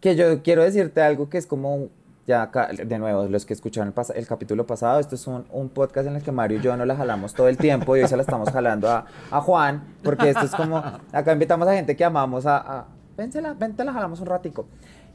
[0.00, 1.88] que yo quiero decirte algo que es como
[2.26, 5.68] ya acá, de nuevo, los que escucharon el, el capítulo pasado, esto es un, un,
[5.68, 8.08] podcast en el que Mario y yo no la jalamos todo el tiempo y hoy
[8.08, 10.82] se la estamos jalando a, a Juan, porque esto es como,
[11.12, 14.66] acá invitamos a gente que amamos a, a vénsela, vente la jalamos un ratico.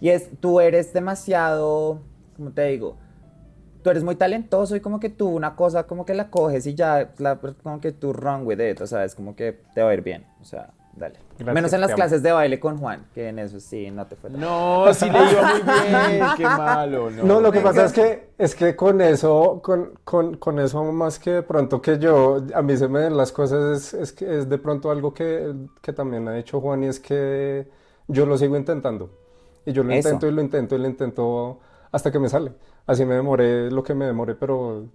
[0.01, 2.01] Y es, tú eres demasiado,
[2.37, 2.97] ¿cómo te digo?
[3.83, 6.75] Tú eres muy talentoso y como que tú una cosa como que la coges y
[6.75, 9.89] ya, la, como que tú run with it, o sea, es como que te va
[9.89, 11.19] a ir bien, o sea, Dale.
[11.45, 14.29] Menos en las clases de baile con Juan, que en eso sí no te fue
[14.29, 17.09] tan No, sí le iba muy bien, qué malo.
[17.09, 20.83] No, no lo que pasa es que, es que con eso, con, con, con, eso
[20.91, 24.11] más que de pronto que yo, a mí se me den las cosas, es, es,
[24.11, 27.67] que es de pronto algo que, que también ha hecho Juan y es que
[28.07, 29.09] yo lo sigo intentando.
[29.65, 31.59] Y yo lo intento y lo intento y lo intento
[31.91, 32.53] hasta que me sale.
[32.85, 34.89] Así me demoré lo que me demoré, pero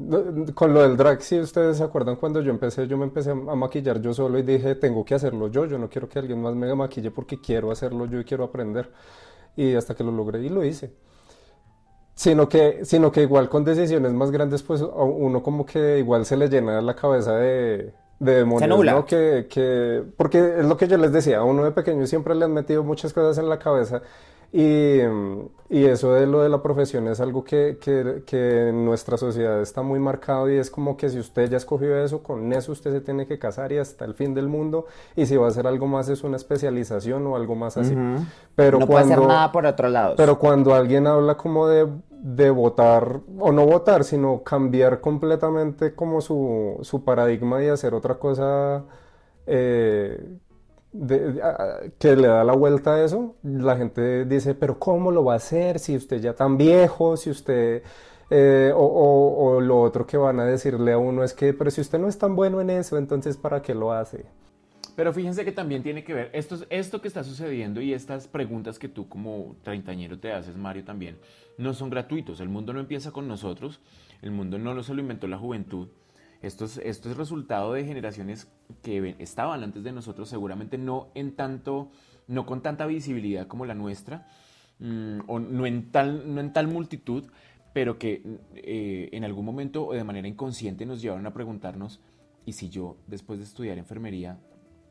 [0.54, 3.35] con lo del drag, si ustedes se acuerdan cuando yo empecé, yo me empecé a
[3.35, 6.54] maquillar yo solo y dije, tengo que hacerlo yo, yo no quiero que alguien más
[6.54, 8.90] me maquille porque quiero hacerlo yo y quiero aprender.
[9.57, 10.92] Y hasta que lo logré y lo hice.
[12.14, 16.37] Sino que, sino que igual con decisiones más grandes, pues uno como que igual se
[16.37, 17.92] le llena la cabeza de,
[18.25, 19.05] de demonios, ¿no?
[19.05, 22.45] Que, que, porque es lo que yo les decía, a uno de pequeño siempre le
[22.45, 24.03] han metido muchas cosas en la cabeza
[24.57, 25.01] y,
[25.69, 29.61] y, eso de lo de la profesión es algo que, que, que, en nuestra sociedad
[29.61, 32.93] está muy marcado y es como que si usted ya escogió eso, con eso usted
[32.93, 34.87] se tiene que casar y hasta el fin del mundo.
[35.17, 37.97] Y si va a hacer algo más es una especialización o algo más así.
[38.55, 40.15] Pero no puede hacer nada por otro lado.
[40.17, 41.89] Pero cuando alguien habla como de,
[42.25, 48.15] de votar, o no votar, sino cambiar completamente como su, su paradigma y hacer otra
[48.19, 48.85] cosa
[49.47, 50.39] eh,
[51.99, 55.37] que le da la vuelta a eso, la gente dice, pero ¿cómo lo va a
[55.37, 57.83] hacer si usted ya tan viejo, si usted...
[58.31, 61.99] Eh, o, lo otro que van a decirle a uno es que, pero si usted
[61.99, 64.25] no es tan bueno en eso, entonces ¿para qué lo hace?
[64.96, 68.78] Pero fíjense que también tiene que ver, esto, esto que está sucediendo y estas preguntas
[68.78, 71.18] que tú como treintañero te haces, Mario, también,
[71.59, 72.40] no son gratuitos.
[72.40, 73.80] El mundo no empieza con nosotros,
[74.22, 75.88] el mundo no se lo inventó la juventud,
[76.44, 78.52] esto es, esto es resultado de generaciones
[78.83, 81.90] que estaban antes de nosotros, seguramente no en tanto,
[82.28, 84.28] no con tanta visibilidad como la nuestra,
[84.78, 87.24] mm, o no en, tal, no en tal multitud,
[87.72, 88.22] pero que
[88.57, 92.00] eh, en algún momento o de manera inconsciente nos llevaron a preguntarnos,
[92.44, 94.38] ¿y si yo después de estudiar enfermería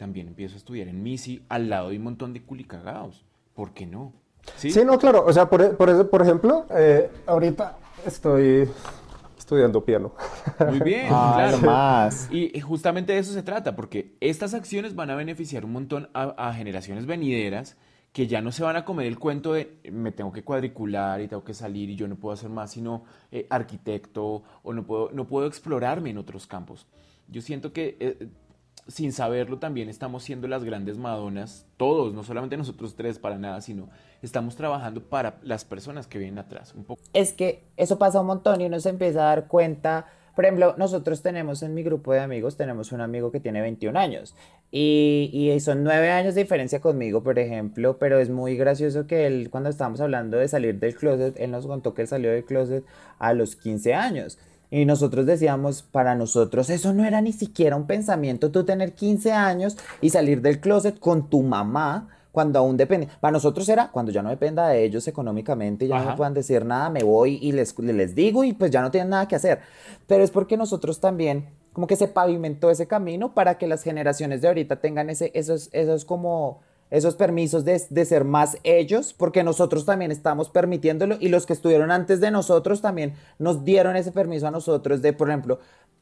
[0.04, 3.24] también empiezo a estudiar en MISI al lado de un montón de culicagados?
[3.54, 4.12] ¿Por qué no?
[4.58, 5.24] Sí, no, claro.
[5.26, 8.68] O sea, por, por, por ejemplo, eh, ahorita estoy
[9.38, 10.14] estudiando piano.
[10.68, 11.58] Muy bien, claro.
[11.60, 12.28] Más.
[12.34, 16.52] Y justamente de eso se trata, porque estas acciones van a beneficiar un montón a,
[16.52, 17.78] generaciones venideras
[18.12, 21.30] que ya no se van a comer el cuento de me tengo que cuadricular y
[21.30, 25.12] tengo que salir y yo no puedo hacer más sino eh, arquitecto o no puedo,
[25.14, 26.88] no puedo explorarme en otros campos.
[27.28, 28.28] Yo siento que eh,
[28.88, 33.62] sin saberlo también estamos siendo las grandes madonas, todos, no solamente nosotros tres para nada,
[33.62, 33.90] sino
[34.22, 36.74] estamos trabajando para las personas que vienen atrás.
[36.76, 37.02] Un poco.
[37.14, 40.08] Es que eso pasa un montón y uno se empieza a dar cuenta.
[40.36, 43.98] Por ejemplo, nosotros tenemos en mi grupo de amigos, tenemos un amigo que tiene 21
[44.00, 44.36] años
[44.72, 49.28] y, y, son 9 años de diferencia conmigo, por ejemplo, pero es muy gracioso que
[49.28, 52.44] él, cuando estábamos hablando de salir del closet, él nos contó que él salió del
[52.44, 52.84] closet
[53.20, 54.40] a los 15 años.
[54.74, 59.32] Y nosotros decíamos, para nosotros eso no era ni siquiera un pensamiento, tú tener 15
[59.32, 63.08] años y salir del closet con tu mamá cuando aún depende.
[63.20, 66.90] Para nosotros era cuando ya no dependa de ellos económicamente, ya no puedan decir nada,
[66.90, 69.60] me voy y les, les digo y pues ya no tienen nada que hacer.
[70.08, 74.42] Pero es porque nosotros también como que se pavimentó ese camino para que las generaciones
[74.42, 76.62] de ahorita tengan ese, esos, esos como
[76.94, 81.54] esos permisos de, de, ser más ellos, porque nosotros también estamos permitiéndolo y los que
[81.54, 85.58] estuvieron antes de nosotros también nos dieron ese permiso a nosotros de, por ejemplo,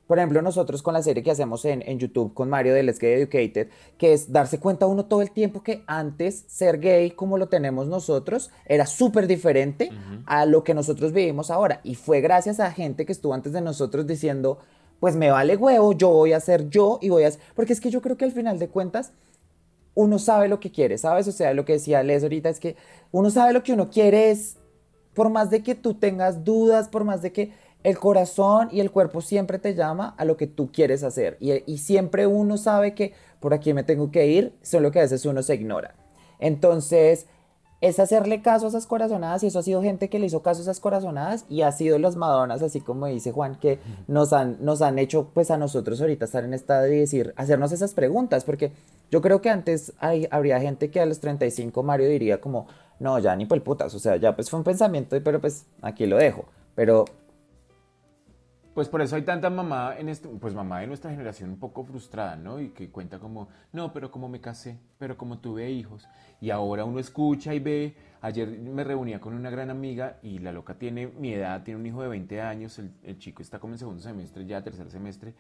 [0.05, 2.99] por ejemplo, nosotros con la serie que hacemos en, en YouTube con Mario de Let's
[2.99, 7.37] Get Educated, que es darse cuenta uno todo el tiempo que antes ser gay como
[7.37, 9.89] lo tenemos nosotros era súper diferente
[10.25, 11.79] a lo que nosotros vivimos ahora.
[11.85, 14.57] Y fue gracias a gente que estuvo antes de nosotros diciendo,
[14.99, 17.31] pues me vale huevo, yo voy a ser yo y voy a...
[17.55, 19.13] Porque es que yo creo que al final de cuentas
[19.93, 21.27] uno sabe lo que quiere, ¿sabes?
[21.27, 22.75] O sea, lo que decía Les ahorita es que
[23.11, 24.57] uno sabe lo que uno quiere es,
[25.13, 27.51] por más de que tú tengas dudas, por más de que
[27.83, 31.37] el corazón y el cuerpo siempre te llama a lo que tú quieres hacer.
[31.39, 35.25] Y, siempre uno sabe que por aquí me tengo que ir, solo que a veces
[35.25, 35.95] uno se ignora.
[36.39, 37.25] Entonces,
[37.81, 40.61] es hacerle caso a esas corazonadas y eso ha sido gente que le hizo caso
[40.61, 44.57] a esas corazonadas y ha sido los madonas, así como dice Juan, que nos han,
[44.61, 48.43] nos han hecho pues a nosotros ahorita estar en esta de decir, hacernos esas preguntas,
[48.43, 48.71] porque
[49.09, 52.67] yo creo que antes hay, habría gente que a los 35 Mario diría como,
[52.99, 56.17] no, ya ni putas, o sea, ya pues fue un pensamiento, pero pues aquí lo
[56.17, 57.05] dejo, pero
[58.73, 61.83] Pues por eso hay tanta mamá en este, pues mamá de nuestra generación un poco
[61.83, 62.61] frustrada, ¿no?
[62.61, 66.07] Y que cuenta como, no, pero como me casé, pero como tuve hijos.
[66.39, 70.53] Y ahora uno escucha y ve, ayer me reunía con una gran amiga y la
[70.53, 73.79] loca tiene mi edad, tiene un hijo de 20 años, el, chico está como en
[73.79, 75.33] segundo semestre, ya tercer semestre,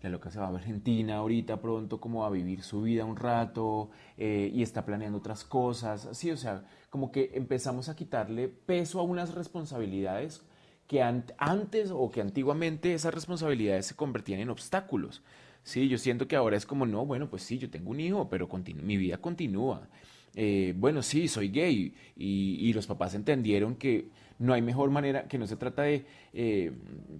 [0.00, 3.90] la loca se va a Argentina ahorita pronto como a vivir su vida un rato
[4.16, 9.00] eh, y está planeando otras cosas, sí, o sea, como que empezamos a quitarle peso
[9.00, 10.46] a unas responsabilidades
[10.86, 15.22] que antes o que antiguamente esas responsabilidades se convertían en obstáculos.
[15.62, 18.28] Sí, yo siento que ahora es como, no, bueno, pues sí, yo tengo un hijo,
[18.28, 18.48] pero
[18.82, 19.88] mi vida continúa.
[20.36, 25.38] Eh, bueno, sí, soy gay y, los papás entendieron que no hay mejor manera, que
[25.38, 26.72] no se trata de, eh,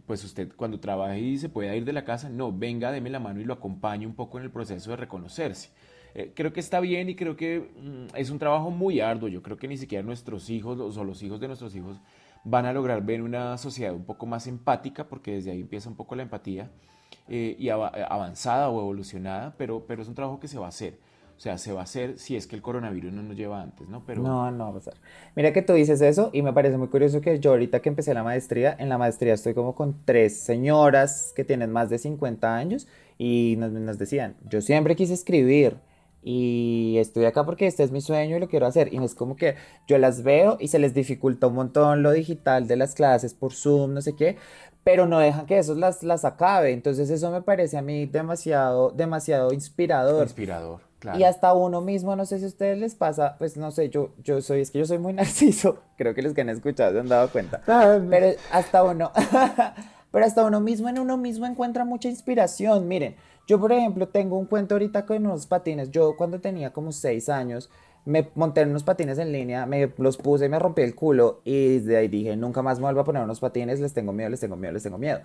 [0.07, 3.18] pues usted cuando trabaje y se pueda ir de la casa, no, venga, deme la
[3.18, 5.70] mano y lo acompañe un poco en el proceso de reconocerse.
[6.14, 9.29] Eh, creo que está bien y creo que mm, es un trabajo muy arduo.
[9.29, 11.98] Yo creo que ni siquiera nuestros hijos o los hijos de nuestros hijos
[12.46, 15.96] van a lograr ver una sociedad un poco más empática, porque desde ahí empieza un
[15.96, 16.70] poco la empatía,
[17.28, 20.98] eh, y avanzada o evolucionada, pero, pero es un trabajo que se va a hacer.
[21.37, 23.88] O sea, se va a hacer si es que el coronavirus no nos lleva antes,
[23.88, 24.04] ¿no?
[24.06, 24.22] Pero...
[24.22, 24.94] No, no va a pasar.
[25.35, 28.14] Mira que tú dices eso y me parece muy curioso que yo ahorita que empecé
[28.14, 32.56] la maestría, en la maestría estoy como con tres señoras que tienen más de 50
[32.56, 32.87] años
[33.18, 35.76] y nos, nos decían, yo siempre quise escribir,
[36.29, 38.93] y estoy acá porque este es mi sueño y lo quiero hacer.
[38.93, 39.55] Y es como que
[39.87, 43.53] yo las veo y se les dificulta un montón lo digital de las clases por
[43.53, 44.37] Zoom, no sé qué,
[44.83, 46.73] pero no dejan que eso las, las acabe.
[46.73, 50.25] Entonces eso me parece a mí demasiado, demasiado inspirador.
[50.25, 50.81] Inspirador.
[50.99, 51.17] Claro.
[51.17, 54.11] Y hasta uno mismo, no sé si a ustedes les pasa, pues no sé, yo,
[54.25, 56.99] yo soy, es que yo soy muy narciso, creo que los que han escuchado se
[56.99, 57.62] han dado cuenta,
[58.11, 59.12] pero hasta uno,
[60.11, 63.15] pero hasta uno mismo en uno mismo encuentra mucha inspiración, miren,
[63.46, 65.90] yo, por ejemplo, tengo un cuento ahorita con unos patines.
[65.90, 67.70] Yo cuando tenía como seis años,
[68.04, 71.40] me monté en unos patines en línea, me los puse me rompí el culo.
[71.44, 74.30] Y desde ahí dije, nunca más me vuelvo a poner unos patines, les tengo miedo,
[74.30, 75.20] les tengo miedo, les tengo miedo.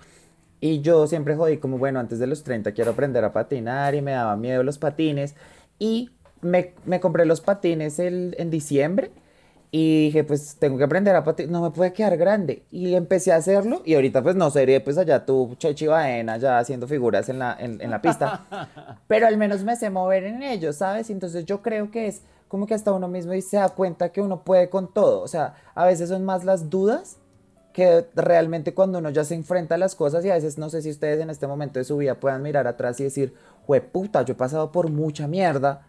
[0.59, 4.01] Y yo siempre jodí como, bueno, antes de los 30 quiero aprender a patinar y
[4.01, 5.35] me daba miedo los patines.
[5.79, 9.11] Y me, me compré los patines el, en diciembre
[9.73, 12.65] y dije, pues tengo que aprender a patinar, no me puede quedar grande.
[12.71, 16.59] Y empecé a hacerlo y ahorita pues no sería pues allá tú, Chechi Baena, ya
[16.59, 18.99] haciendo figuras en la, en, en la pista.
[19.07, 21.09] Pero al menos me sé mover en ellos, ¿sabes?
[21.09, 24.19] Entonces yo creo que es como que hasta uno mismo y se da cuenta que
[24.19, 25.21] uno puede con todo.
[25.21, 27.15] O sea, a veces son más las dudas
[27.71, 30.81] que realmente cuando uno ya se enfrenta a las cosas y a veces no sé
[30.81, 33.33] si ustedes en este momento de su vida puedan mirar atrás y decir,
[33.93, 35.87] puta, yo he pasado por mucha mierda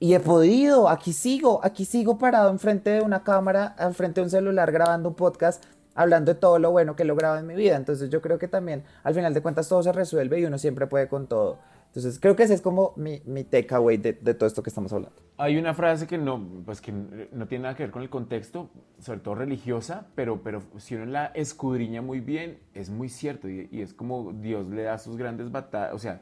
[0.00, 4.30] y he podido, aquí sigo, aquí sigo parado enfrente de una cámara, enfrente de un
[4.30, 7.76] celular grabando un podcast, hablando de todo lo bueno que he logrado en mi vida.
[7.76, 10.86] Entonces yo creo que también al final de cuentas todo se resuelve y uno siempre
[10.86, 11.58] puede con todo.
[11.88, 14.92] Entonces creo que ese es como mi, mi takeaway de, de, todo esto que estamos
[14.92, 15.16] hablando.
[15.38, 18.68] Hay una frase que no, pues que no tiene nada que ver con el contexto,
[19.00, 23.68] sobre todo religiosa, pero, pero si uno la escudriña muy bien, es muy cierto y,
[23.72, 26.20] y es como Dios le da sus grandes batallas, o sea,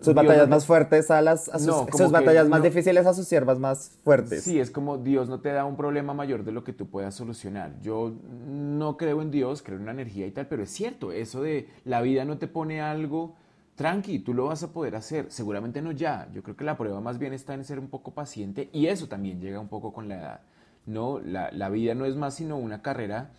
[0.00, 4.44] sus batallas más fuertes a las sus, batallas más difíciles a sus siervas más fuertes.
[4.44, 7.14] Sí, es como Dios no te da un problema mayor de lo que tú puedas
[7.14, 7.80] solucionar.
[7.82, 8.12] Yo
[8.46, 11.68] no creo en Dios, creo en una energía y tal, pero es cierto, eso de
[11.84, 13.34] la vida no te pone algo
[13.74, 15.26] tranqui, tú lo vas a poder hacer.
[15.30, 16.28] Seguramente no ya.
[16.32, 19.08] Yo creo que la prueba más bien está en ser un poco paciente y eso
[19.08, 20.40] también llega un poco con la edad.
[20.86, 23.32] No, la, la vida no es más sino una carrera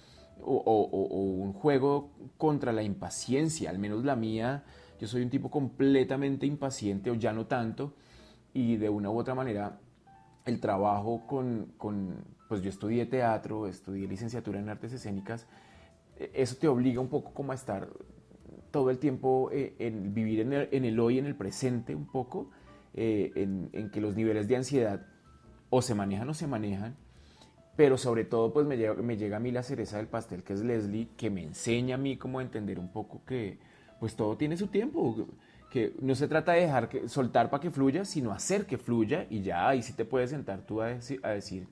[0.44, 4.64] o, o un juego contra la impaciencia, al menos la mía
[5.00, 7.94] yo soy un tipo completamente impaciente o ya no tanto
[8.54, 9.80] y de una u otra manera
[10.46, 15.48] el trabajo con, con, pues yo estudié teatro, estudié licenciatura en artes escénicas,
[16.18, 17.90] e, eso te obliga un poco como a estar
[18.72, 22.52] todo el tiempo eh, en vivir en el, hoy, en el presente un poco,
[22.94, 25.06] eh, en, que los niveles de ansiedad
[25.70, 26.96] o se manejan o se manejan,
[27.76, 30.54] pero sobre todo pues me llega, me llega a mí la cereza del pastel que
[30.54, 33.60] es Leslie, que me enseña a mí cómo entender un poco que
[34.00, 35.28] pues todo tiene su tiempo.
[35.70, 39.26] Que no se trata de dejar que, soltar para que fluya, sino hacer que fluya
[39.30, 41.68] y ya ahí sí te puedes sentar tú a decir, a decir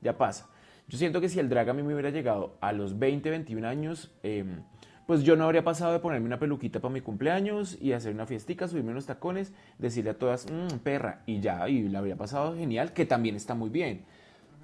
[0.00, 0.48] ya pasa.
[0.88, 3.64] Yo siento que si el drag a mí me hubiera llegado a los 20, 21
[3.64, 4.62] años, em,
[5.06, 8.26] pues yo no habría pasado de ponerme una peluquita para mi cumpleaños y hacer una
[8.26, 12.56] fiestica, subirme unos tacones, decirle a todas, mmm, perra, y ya, y la habría pasado
[12.56, 14.04] genial, que también está muy bien.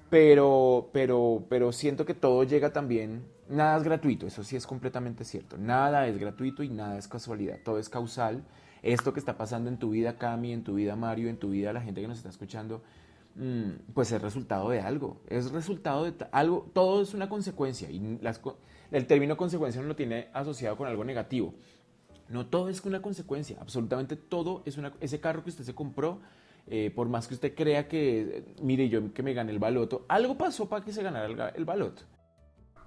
[0.09, 5.23] Pero, pero, pero siento que todo llega también Nada es gratuito, eso sí es completamente
[5.23, 5.57] cierto.
[5.57, 8.43] Nada es gratuito y nada es casualidad, todo es causal.
[8.81, 11.71] Esto que está pasando en tu vida, Cami, en tu vida, Mario, en tu vida,
[11.71, 12.83] la gente que nos está escuchando,
[13.35, 15.21] mm, pues es resultado de algo.
[15.29, 18.19] Es resultado de algo, todo es una consecuencia y
[18.91, 21.53] el término consecuencia no lo tiene asociado con algo negativo.
[22.27, 24.91] No todo es una consecuencia, absolutamente todo es una...
[24.99, 26.19] Ese carro que usted se compró,
[26.69, 30.37] eh, por más que usted crea que, mire, yo que me gané el baloto, algo
[30.37, 32.03] pasó para que se ganara el, el baloto.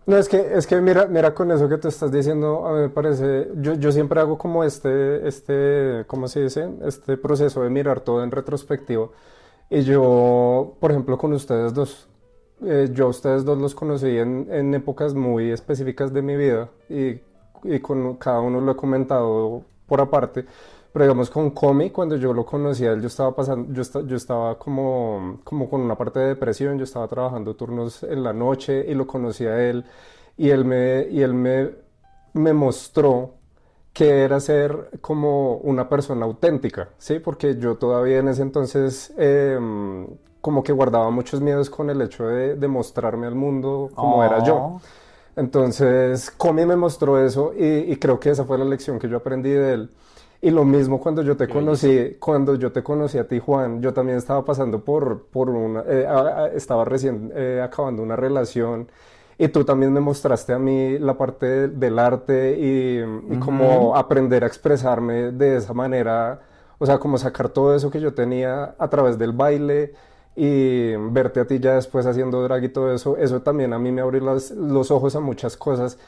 [0.06, 2.80] No, es que, es que mira, mira con eso que tú estás diciendo, a mí
[2.80, 6.68] me parece, yo, yo siempre hago como este, este, ¿cómo se dice?
[6.84, 9.12] Este proceso de mirar todo en retrospectivo.
[9.68, 12.08] Y yo, por ejemplo, con ustedes dos,
[12.64, 16.70] eh, yo a ustedes dos los conocí en, en épocas muy específicas de mi vida
[16.88, 17.20] y,
[17.62, 20.44] y con cada uno lo he comentado por aparte.
[20.92, 24.02] Pero digamos con Comi, cuando yo lo conocí a él, yo estaba pasando, yo, esta-
[24.02, 28.32] yo estaba como, como con una parte de depresión, yo estaba trabajando turnos en la
[28.32, 29.84] noche y lo conocí a él
[30.36, 31.70] y él me, y él me,
[32.34, 33.34] me mostró
[33.92, 37.18] que era ser como una persona auténtica, ¿sí?
[37.20, 40.06] Porque yo todavía en ese entonces em,
[40.40, 44.38] como que guardaba muchos miedos con el hecho de, de mostrarme al mundo como era
[44.40, 44.66] yo.
[45.40, 49.16] Entonces, Comi me mostró eso y, y creo que esa fue la lección que yo
[49.18, 49.90] aprendí de él.
[50.42, 53.92] Y lo mismo cuando yo te conocí, cuando yo te conocí a ti, Juan, yo
[53.92, 56.06] también estaba pasando por, por una, eh,
[56.54, 58.88] estaba recién eh, acabando una relación
[59.38, 63.96] y tú también me mostraste a mí la parte de- del arte y, y cómo
[63.96, 66.40] aprender a expresarme de esa manera,
[66.78, 69.94] o sea, como sacar todo eso que yo tenía a través del baile
[70.36, 73.90] y verte a ti ya después haciendo drag y todo eso, eso también a mí
[73.92, 75.98] me abrió las- los ojos a muchas cosas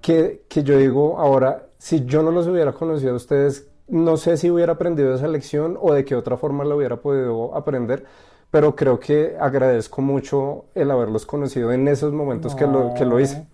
[0.00, 4.36] que, que yo digo ahora, si yo no los hubiera conocido a ustedes, no sé
[4.36, 8.04] si hubiera aprendido esa lección o de qué otra forma la hubiera podido aprender,
[8.50, 13.20] pero creo que agradezco mucho el haberlos conocido en esos momentos que lo, que lo
[13.20, 13.46] hice.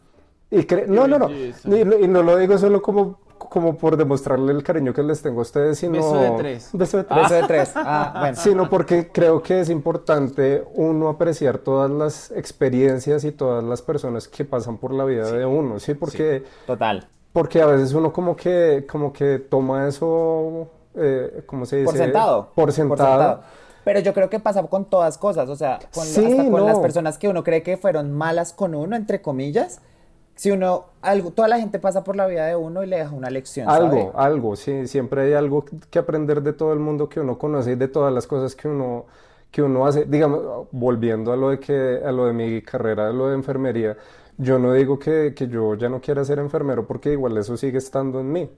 [0.51, 1.69] Y no, no, no, belleza.
[1.69, 5.23] y, no- y no lo digo solo como, como por demostrarle el cariño que les
[5.23, 5.93] tengo a ustedes, sino...
[5.93, 6.71] Beso de tres.
[6.73, 7.73] Beso de tres Beso de tres.
[7.75, 8.37] Ah, bueno.
[8.37, 14.29] sino porque creo que es importante uno apreciar todas las experiencias y todas las personas
[14.29, 15.95] que pasan por la vida de uno, ¿sí?
[15.95, 17.09] Porque, Total.
[17.33, 21.87] porque a veces uno como que, como que toma eso, eh, ¿cómo se dice?
[21.87, 22.53] Por sentado.
[22.55, 23.43] Por sentado.
[23.85, 26.81] Pero yo creo que pasa con todas cosas, o sea, con, Sí, hasta con las
[26.81, 29.81] personas que uno cree que fueron malas con uno, entre comillas.
[30.37, 33.13] Si uno, algo, toda la gente pasa por la vida de uno y le deja
[33.13, 33.69] una lección.
[33.71, 37.73] Algo, algo, sí, siempre hay algo que aprender de todo el mundo que uno conoce
[37.73, 39.07] y de todas las cosas que uno,
[39.51, 40.05] que uno hace.
[40.05, 43.97] Digamos, volviendo a lo de que, a lo de mi carrera, a lo de enfermería,
[44.37, 47.79] yo no digo que, que yo ya no quiera ser enfermero porque igual eso sigue
[47.79, 48.51] estando en mí.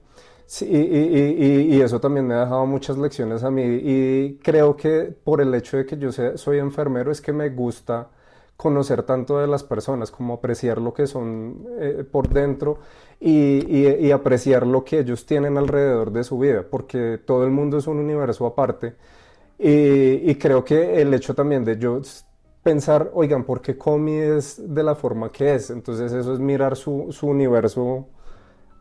[0.45, 4.39] Sí, y, y- y- y eso también me ha dejado muchas lecciones a mí y
[4.43, 8.09] creo que por el hecho de que yo sea- soy enfermero es que me gusta
[8.59, 12.79] conocer tanto de las personas, como apreciar lo que son eh, por dentro
[13.19, 13.65] y,
[14.07, 17.87] y- apreciar lo que ellos tienen alrededor de su vida, porque todo el mundo es
[17.87, 18.95] un universo aparte.
[19.59, 22.01] Y, creo que el hecho también de yo
[22.63, 25.69] pensar, oigan, ¿por qué Comi es de la forma que es?
[25.69, 28.07] Entonces eso es mirar su, su universo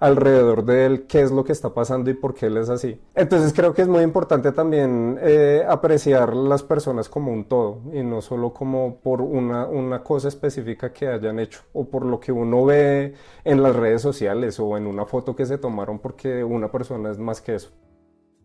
[0.01, 3.01] alrededor de él, qué es lo que está pasando y por qué él es así.
[3.15, 8.03] Entonces creo que es muy importante también eh, apreciar las personas como un todo y
[8.03, 12.33] no solo como por una, una cosa específica que hayan hecho o por lo que
[12.33, 16.71] uno ve en las redes sociales o en una foto que se tomaron porque una
[16.71, 17.71] persona es más que eso.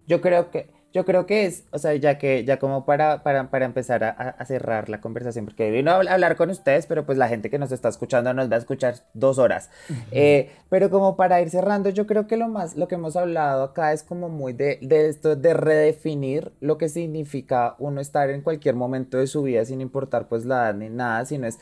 [0.05, 3.49] Yo creo que, yo creo que es, o sea, ya que, ya como para, para,
[3.49, 7.05] para empezar a, a cerrar la conversación, porque vino a habl- hablar con ustedes, pero
[7.05, 9.71] pues la gente que nos está escuchando nos va a escuchar dos horas.
[10.11, 13.63] Eh, pero como para ir cerrando, yo creo que lo más, lo que hemos hablado
[13.63, 18.41] acá es como muy de, de esto, de redefinir lo que significa uno estar en
[18.41, 21.57] cualquier momento de su vida, sin importar pues la edad ni nada, sino es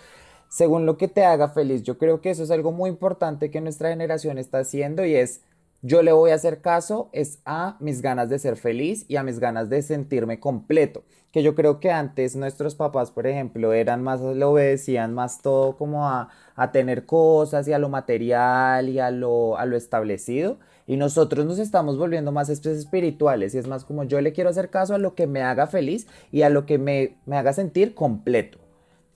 [0.50, 1.84] según lo que te haga feliz.
[1.84, 5.40] Yo creo que eso es algo muy importante que nuestra generación está haciendo y es
[5.82, 9.24] yo le voy a hacer caso es a mis ganas de ser feliz y a
[9.24, 11.04] mis ganas de sentirme completo.
[11.32, 15.78] Que yo creo que antes nuestros papás, por ejemplo, eran más, le obedecían más todo
[15.78, 20.60] como a, a tener cosas y a lo material y a lo, a lo establecido.
[20.86, 24.70] Y nosotros nos estamos volviendo más espirituales y es más como yo le quiero hacer
[24.70, 27.96] caso a lo que me haga feliz y a lo que me, me haga sentir
[27.96, 28.60] completo.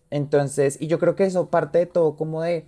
[0.10, 2.66] Entonces, y yo creo que eso parte de todo como de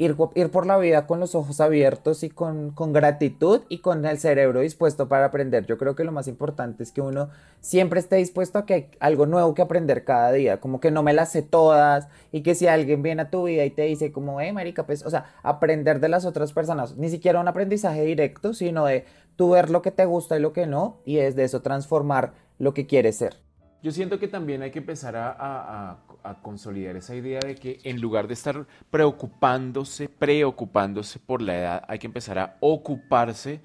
[0.00, 4.18] ir, por la vida con los ojos abiertos y con, con gratitud y con el
[4.18, 5.66] cerebro dispuesto para aprender.
[5.66, 7.28] Yo creo que lo más importante es que uno
[7.60, 11.02] siempre esté dispuesto a que hay algo nuevo que aprender cada día, como que no
[11.02, 14.10] me las sé todas y que si alguien viene a tu vida y te dice
[14.10, 18.02] como, hey, marica, pues, o sea, aprender de las otras personas, ni siquiera un aprendizaje
[18.02, 19.04] directo, sino de
[19.36, 22.72] tú ver lo que te gusta y lo que no y desde eso transformar lo
[22.72, 23.49] que quieres ser.
[23.82, 25.98] Yo siento que también hay que empezar a,
[26.42, 31.98] consolidar esa idea de que en lugar de estar preocupándose, preocupándose por la edad, hay
[31.98, 33.60] que empezar a ocuparse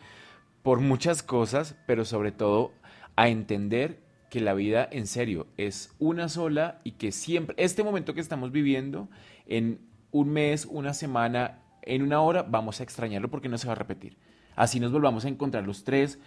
[0.64, 2.72] por muchas cosas, pero sobre todo
[3.18, 4.00] a entender
[4.30, 8.52] que la vida en serio es una sola y que siempre, este momento que estamos
[8.52, 9.10] viviendo,
[9.48, 9.80] en
[10.12, 13.76] un mes, una semana, en una hora, vamos a extrañarlo porque no se va a
[13.76, 14.18] repetir.
[14.56, 16.20] Así nos volvamos a encontrar los tres,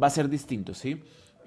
[0.00, 1.02] va a ser distinto, ¿sí?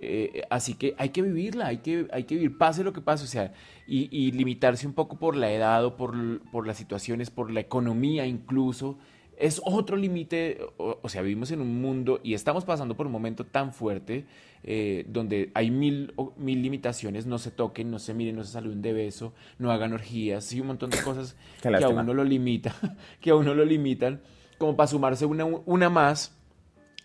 [0.08, 3.26] Eh, así que hay que vivirla, hay que, hay que vivir, pase lo que pase,
[3.26, 3.53] o sea,
[3.88, 7.60] y, y limitarse un poco por la edad o por, por las situaciones, por la
[7.60, 8.97] economía incluso
[9.38, 13.45] es otro límite, o, sea, vivimos en un mundo y estamos pasando por un momento
[13.45, 14.26] tan fuerte
[14.64, 18.82] eh, donde hay mil, mil limitaciones, no se toquen, no se miren, no se saluden
[18.82, 22.76] de beso, no hagan orgías y un montón de cosas que a uno lo limita,
[23.22, 24.22] que a uno lo limitan,
[24.58, 26.38] como para sumarse una, una más,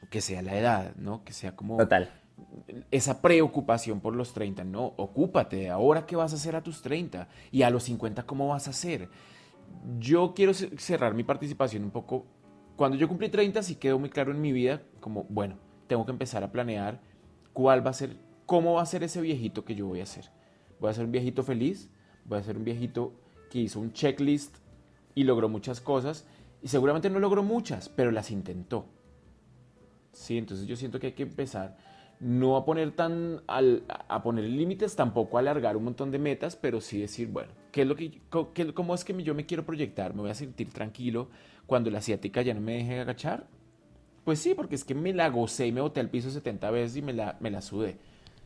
[0.08, 1.24] que sea la edad, ¿no?
[1.24, 1.76] Que sea como...
[1.76, 2.10] Total.
[2.90, 7.28] Esa preocupación por los 30, no, ocúpate, ahora qué vas a hacer a tus 30
[7.50, 9.08] y a los 50 cómo vas a hacer
[9.98, 12.26] yo quiero cerrar mi participación un poco.
[12.76, 16.12] Cuando yo cumplí 30 sí quedó muy claro en mi vida como, bueno, tengo que
[16.12, 17.00] empezar a planear
[17.52, 18.16] cuál va a ser,
[18.46, 20.30] cómo va a ser ese viejito que yo voy a ser.
[20.78, 21.90] Voy a ser un viejito feliz,
[22.24, 23.12] voy a ser un viejito
[23.50, 24.56] que hizo un checklist
[25.14, 26.26] y logró muchas cosas
[26.62, 28.86] y seguramente no logró muchas, pero las intentó.
[30.12, 31.76] Sí, entonces yo siento que hay que empezar
[32.20, 36.80] no a poner tan a poner límites, tampoco a alargar un montón de metas, pero
[36.80, 38.20] sí decir, bueno, ¿qué es lo que,
[38.74, 40.14] ¿cómo es que yo me quiero proyectar?
[40.14, 41.28] ¿Me voy a sentir tranquilo
[41.66, 43.46] cuando la asiática ya no me deje agachar?
[44.24, 46.96] Pues sí, porque es que me la gocé y me boté al piso 70 veces
[46.98, 47.96] y me la, me la sudé.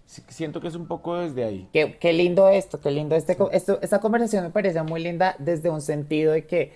[0.06, 1.68] Siento que es un poco desde ahí.
[1.72, 5.70] Qué, qué lindo esto, qué lindo este, esto, esta conversación me parece muy linda desde
[5.70, 6.72] un sentido de que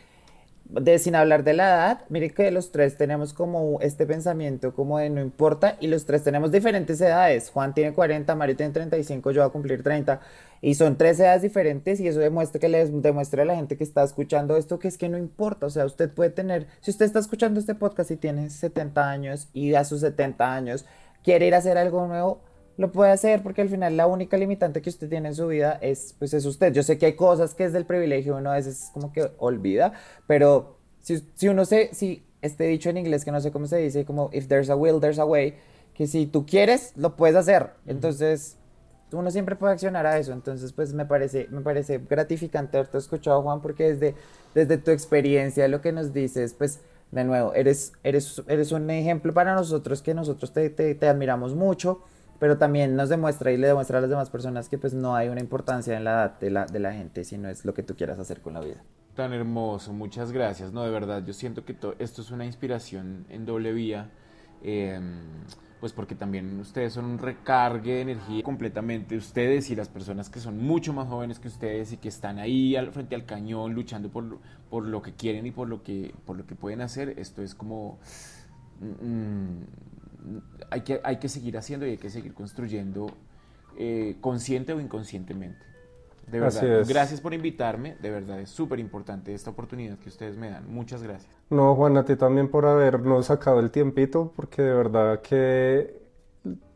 [0.68, 4.98] de sin hablar de la edad, mire que los tres tenemos como este pensamiento como
[4.98, 7.50] de no importa y los tres tenemos diferentes edades.
[7.50, 10.20] Juan tiene 40, Mario tiene 35, yo voy a cumplir 30
[10.60, 13.84] y son tres edades diferentes y eso demuestra que les demuestra a la gente que
[13.84, 17.06] está escuchando esto que es que no importa, o sea, usted puede tener, si usted
[17.06, 20.84] está escuchando este podcast y tiene 70 años y a sus 70 años
[21.24, 22.40] quiere ir a hacer algo nuevo,
[22.78, 25.78] lo puede hacer porque al final la única limitante que usted tiene en su vida
[25.82, 26.72] es, pues es usted.
[26.72, 29.92] Yo sé que hay cosas que es del privilegio uno a veces como que olvida,
[30.26, 33.78] pero si, si uno se, si este dicho en inglés que no sé cómo se
[33.78, 35.54] dice, como if there's a will, there's a way,
[35.92, 37.70] que si tú quieres, lo puedes hacer.
[37.84, 38.56] Entonces,
[39.10, 40.32] uno siempre puede accionar a eso.
[40.32, 44.14] Entonces, pues me parece, me parece gratificante haberte escuchado, Juan, porque desde,
[44.54, 46.78] desde tu experiencia, lo que nos dices, pues
[47.10, 51.56] de nuevo, eres, eres, eres un ejemplo para nosotros que nosotros te, te, te admiramos
[51.56, 52.02] mucho
[52.38, 55.28] pero también nos demuestra y le demuestra a las demás personas que pues no hay
[55.28, 57.96] una importancia en la edad de la, de la gente, sino es lo que tú
[57.96, 58.82] quieras hacer con la vida.
[59.14, 60.72] Tan hermoso, muchas gracias.
[60.72, 64.10] No, de verdad, yo siento que esto es una inspiración en doble vía,
[64.62, 65.18] em,
[65.80, 70.38] pues porque también ustedes son un recargue de energía completamente, ustedes y las personas que
[70.38, 74.08] son mucho más jóvenes que ustedes y que están ahí al, frente al cañón luchando
[74.08, 74.38] por,
[74.70, 77.18] por lo que quieren y por lo que, por lo que pueden hacer.
[77.18, 77.98] Esto es como...
[78.80, 79.62] Mm,
[80.70, 83.06] hay que, hay que seguir haciendo y hay que seguir construyendo
[83.76, 85.64] eh, consciente o inconscientemente.
[86.30, 90.50] De verdad, gracias por invitarme, de verdad es súper importante esta oportunidad que ustedes me
[90.50, 90.70] dan.
[90.70, 91.32] Muchas gracias.
[91.48, 96.02] No, Juan, a ti también por habernos sacado el tiempito, porque de verdad que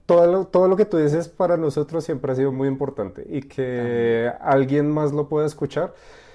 [0.06, 3.42] todo lo, todo lo que tú dices para nosotros siempre ha sido muy importante y
[3.42, 5.92] que alguien más lo pueda escuchar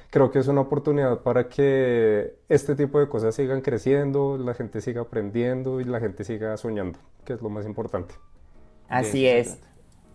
[0.09, 4.81] creo que es una oportunidad para que este tipo de cosas sigan creciendo, la gente
[4.81, 8.15] siga aprendiendo y la gente siga soñando, que es lo más importante.
[8.87, 9.57] Así es.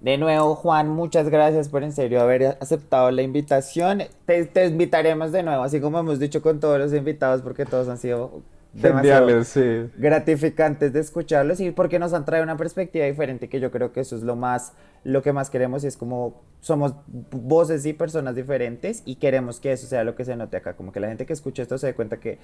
[0.01, 4.03] De nuevo, Juan, muchas gracias por en serio haber aceptado la invitación.
[4.26, 7.88] Te, te invitaremos de nuevo, así como hemos dicho con todos los invitados, porque todos
[7.88, 8.43] han sido
[8.74, 9.90] Geniales, sí.
[9.98, 14.00] gratificantes de escucharlos y porque nos han traído una perspectiva diferente que yo creo que
[14.00, 14.72] eso es lo más
[15.04, 19.72] lo que más queremos y es como somos voces y personas diferentes y queremos que
[19.72, 21.88] eso sea lo que se note acá como que la gente que escucha esto se
[21.88, 22.38] dé cuenta que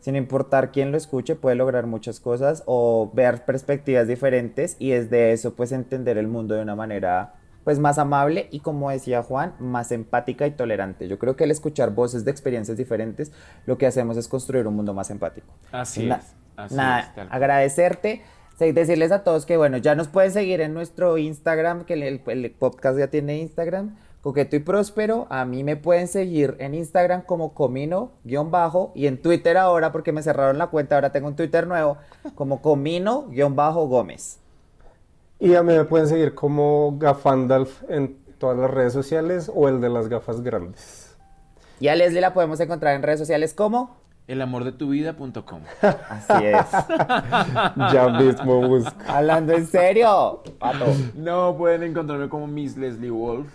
[0.00, 5.32] sin importar quién lo escuche puede lograr muchas cosas o ver perspectivas diferentes y desde
[5.32, 7.34] eso pues entender el mundo de una manera
[7.64, 11.08] pues más amable y como decía Juan, más empática y tolerante.
[11.08, 13.32] Yo creo que al escuchar voces de experiencias diferentes,
[13.66, 15.48] lo que hacemos es construir un mundo más empático.
[15.72, 16.72] Así es.
[16.72, 18.22] nada, agradecerte.
[18.58, 22.96] Decirles a todos que, bueno, ya nos pueden seguir en nuestro Instagram, que el, podcast
[22.96, 25.26] ya tiene Instagram, Coqueto y Próspero.
[25.28, 30.22] A mí me pueden seguir en Instagram como Comino-bajo y en Twitter ahora, porque me
[30.22, 31.96] cerraron la cuenta, ahora tengo un Twitter nuevo,
[32.36, 34.43] como Comino-Gómez.
[35.38, 39.80] Y a mí me pueden seguir como Gafandalf en todas las redes sociales o el
[39.80, 41.16] de las gafas grandes.
[41.80, 45.62] Y a Leslie la podemos encontrar en redes sociales como elamordetuvida.com.
[46.08, 46.66] Así es.
[47.92, 48.96] ya mismo busco.
[49.06, 50.86] Hablando en serio, pato.
[51.14, 53.52] No, pueden encontrarme como Miss Leslie Wolf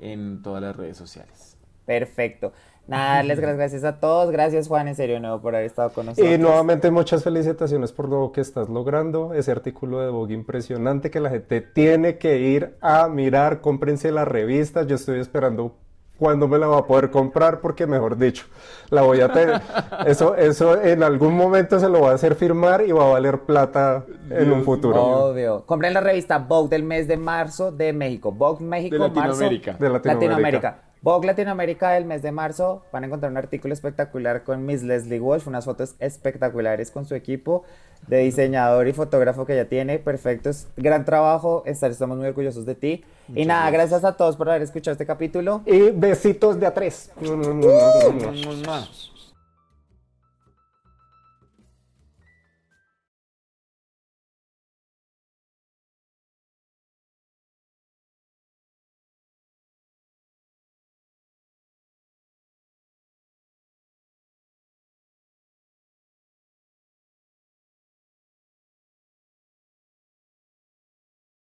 [0.00, 1.56] en todas las redes sociales.
[1.84, 2.52] Perfecto.
[2.86, 4.30] Nada, darles gracias a todos.
[4.32, 6.32] Gracias, Juan, en serio, nuevo por haber estado con nosotros.
[6.32, 9.32] Y nuevamente muchas felicitaciones por lo que estás logrando.
[9.32, 13.60] Ese artículo de Vogue impresionante que la gente tiene que ir a mirar.
[13.60, 14.82] Cómprense la revista.
[14.82, 15.76] Yo estoy esperando
[16.20, 18.44] cuándo me la va a poder comprar, porque mejor dicho,
[18.90, 19.60] la voy a tener.
[20.06, 23.40] Eso, eso en algún momento se lo va a hacer firmar y va a valer
[23.40, 25.00] plata en un futuro.
[25.00, 25.64] Obvio.
[25.66, 28.32] Compren la revista Vogue del mes de marzo de México.
[28.32, 29.20] Vogue México, De marzo.
[29.20, 29.72] Latinoamérica.
[29.78, 30.12] De Latinoamérica.
[30.12, 30.89] Latinoamérica.
[31.02, 32.82] Vogue Latinoamérica del mes de marzo.
[32.92, 37.14] Van a encontrar un artículo espectacular con Miss Leslie Wolf, unas fotos espectaculares con su
[37.14, 37.64] equipo
[38.06, 39.98] de diseñador y fotógrafo que ya tiene.
[39.98, 40.66] Perfectos.
[40.76, 41.62] Gran trabajo.
[41.64, 43.04] Estamos muy orgullosos de ti.
[43.34, 45.62] y nada, gracias a todos por haber escuchado este capítulo.
[45.64, 47.10] Y besitos de a tres.
[47.22, 48.86] Mua.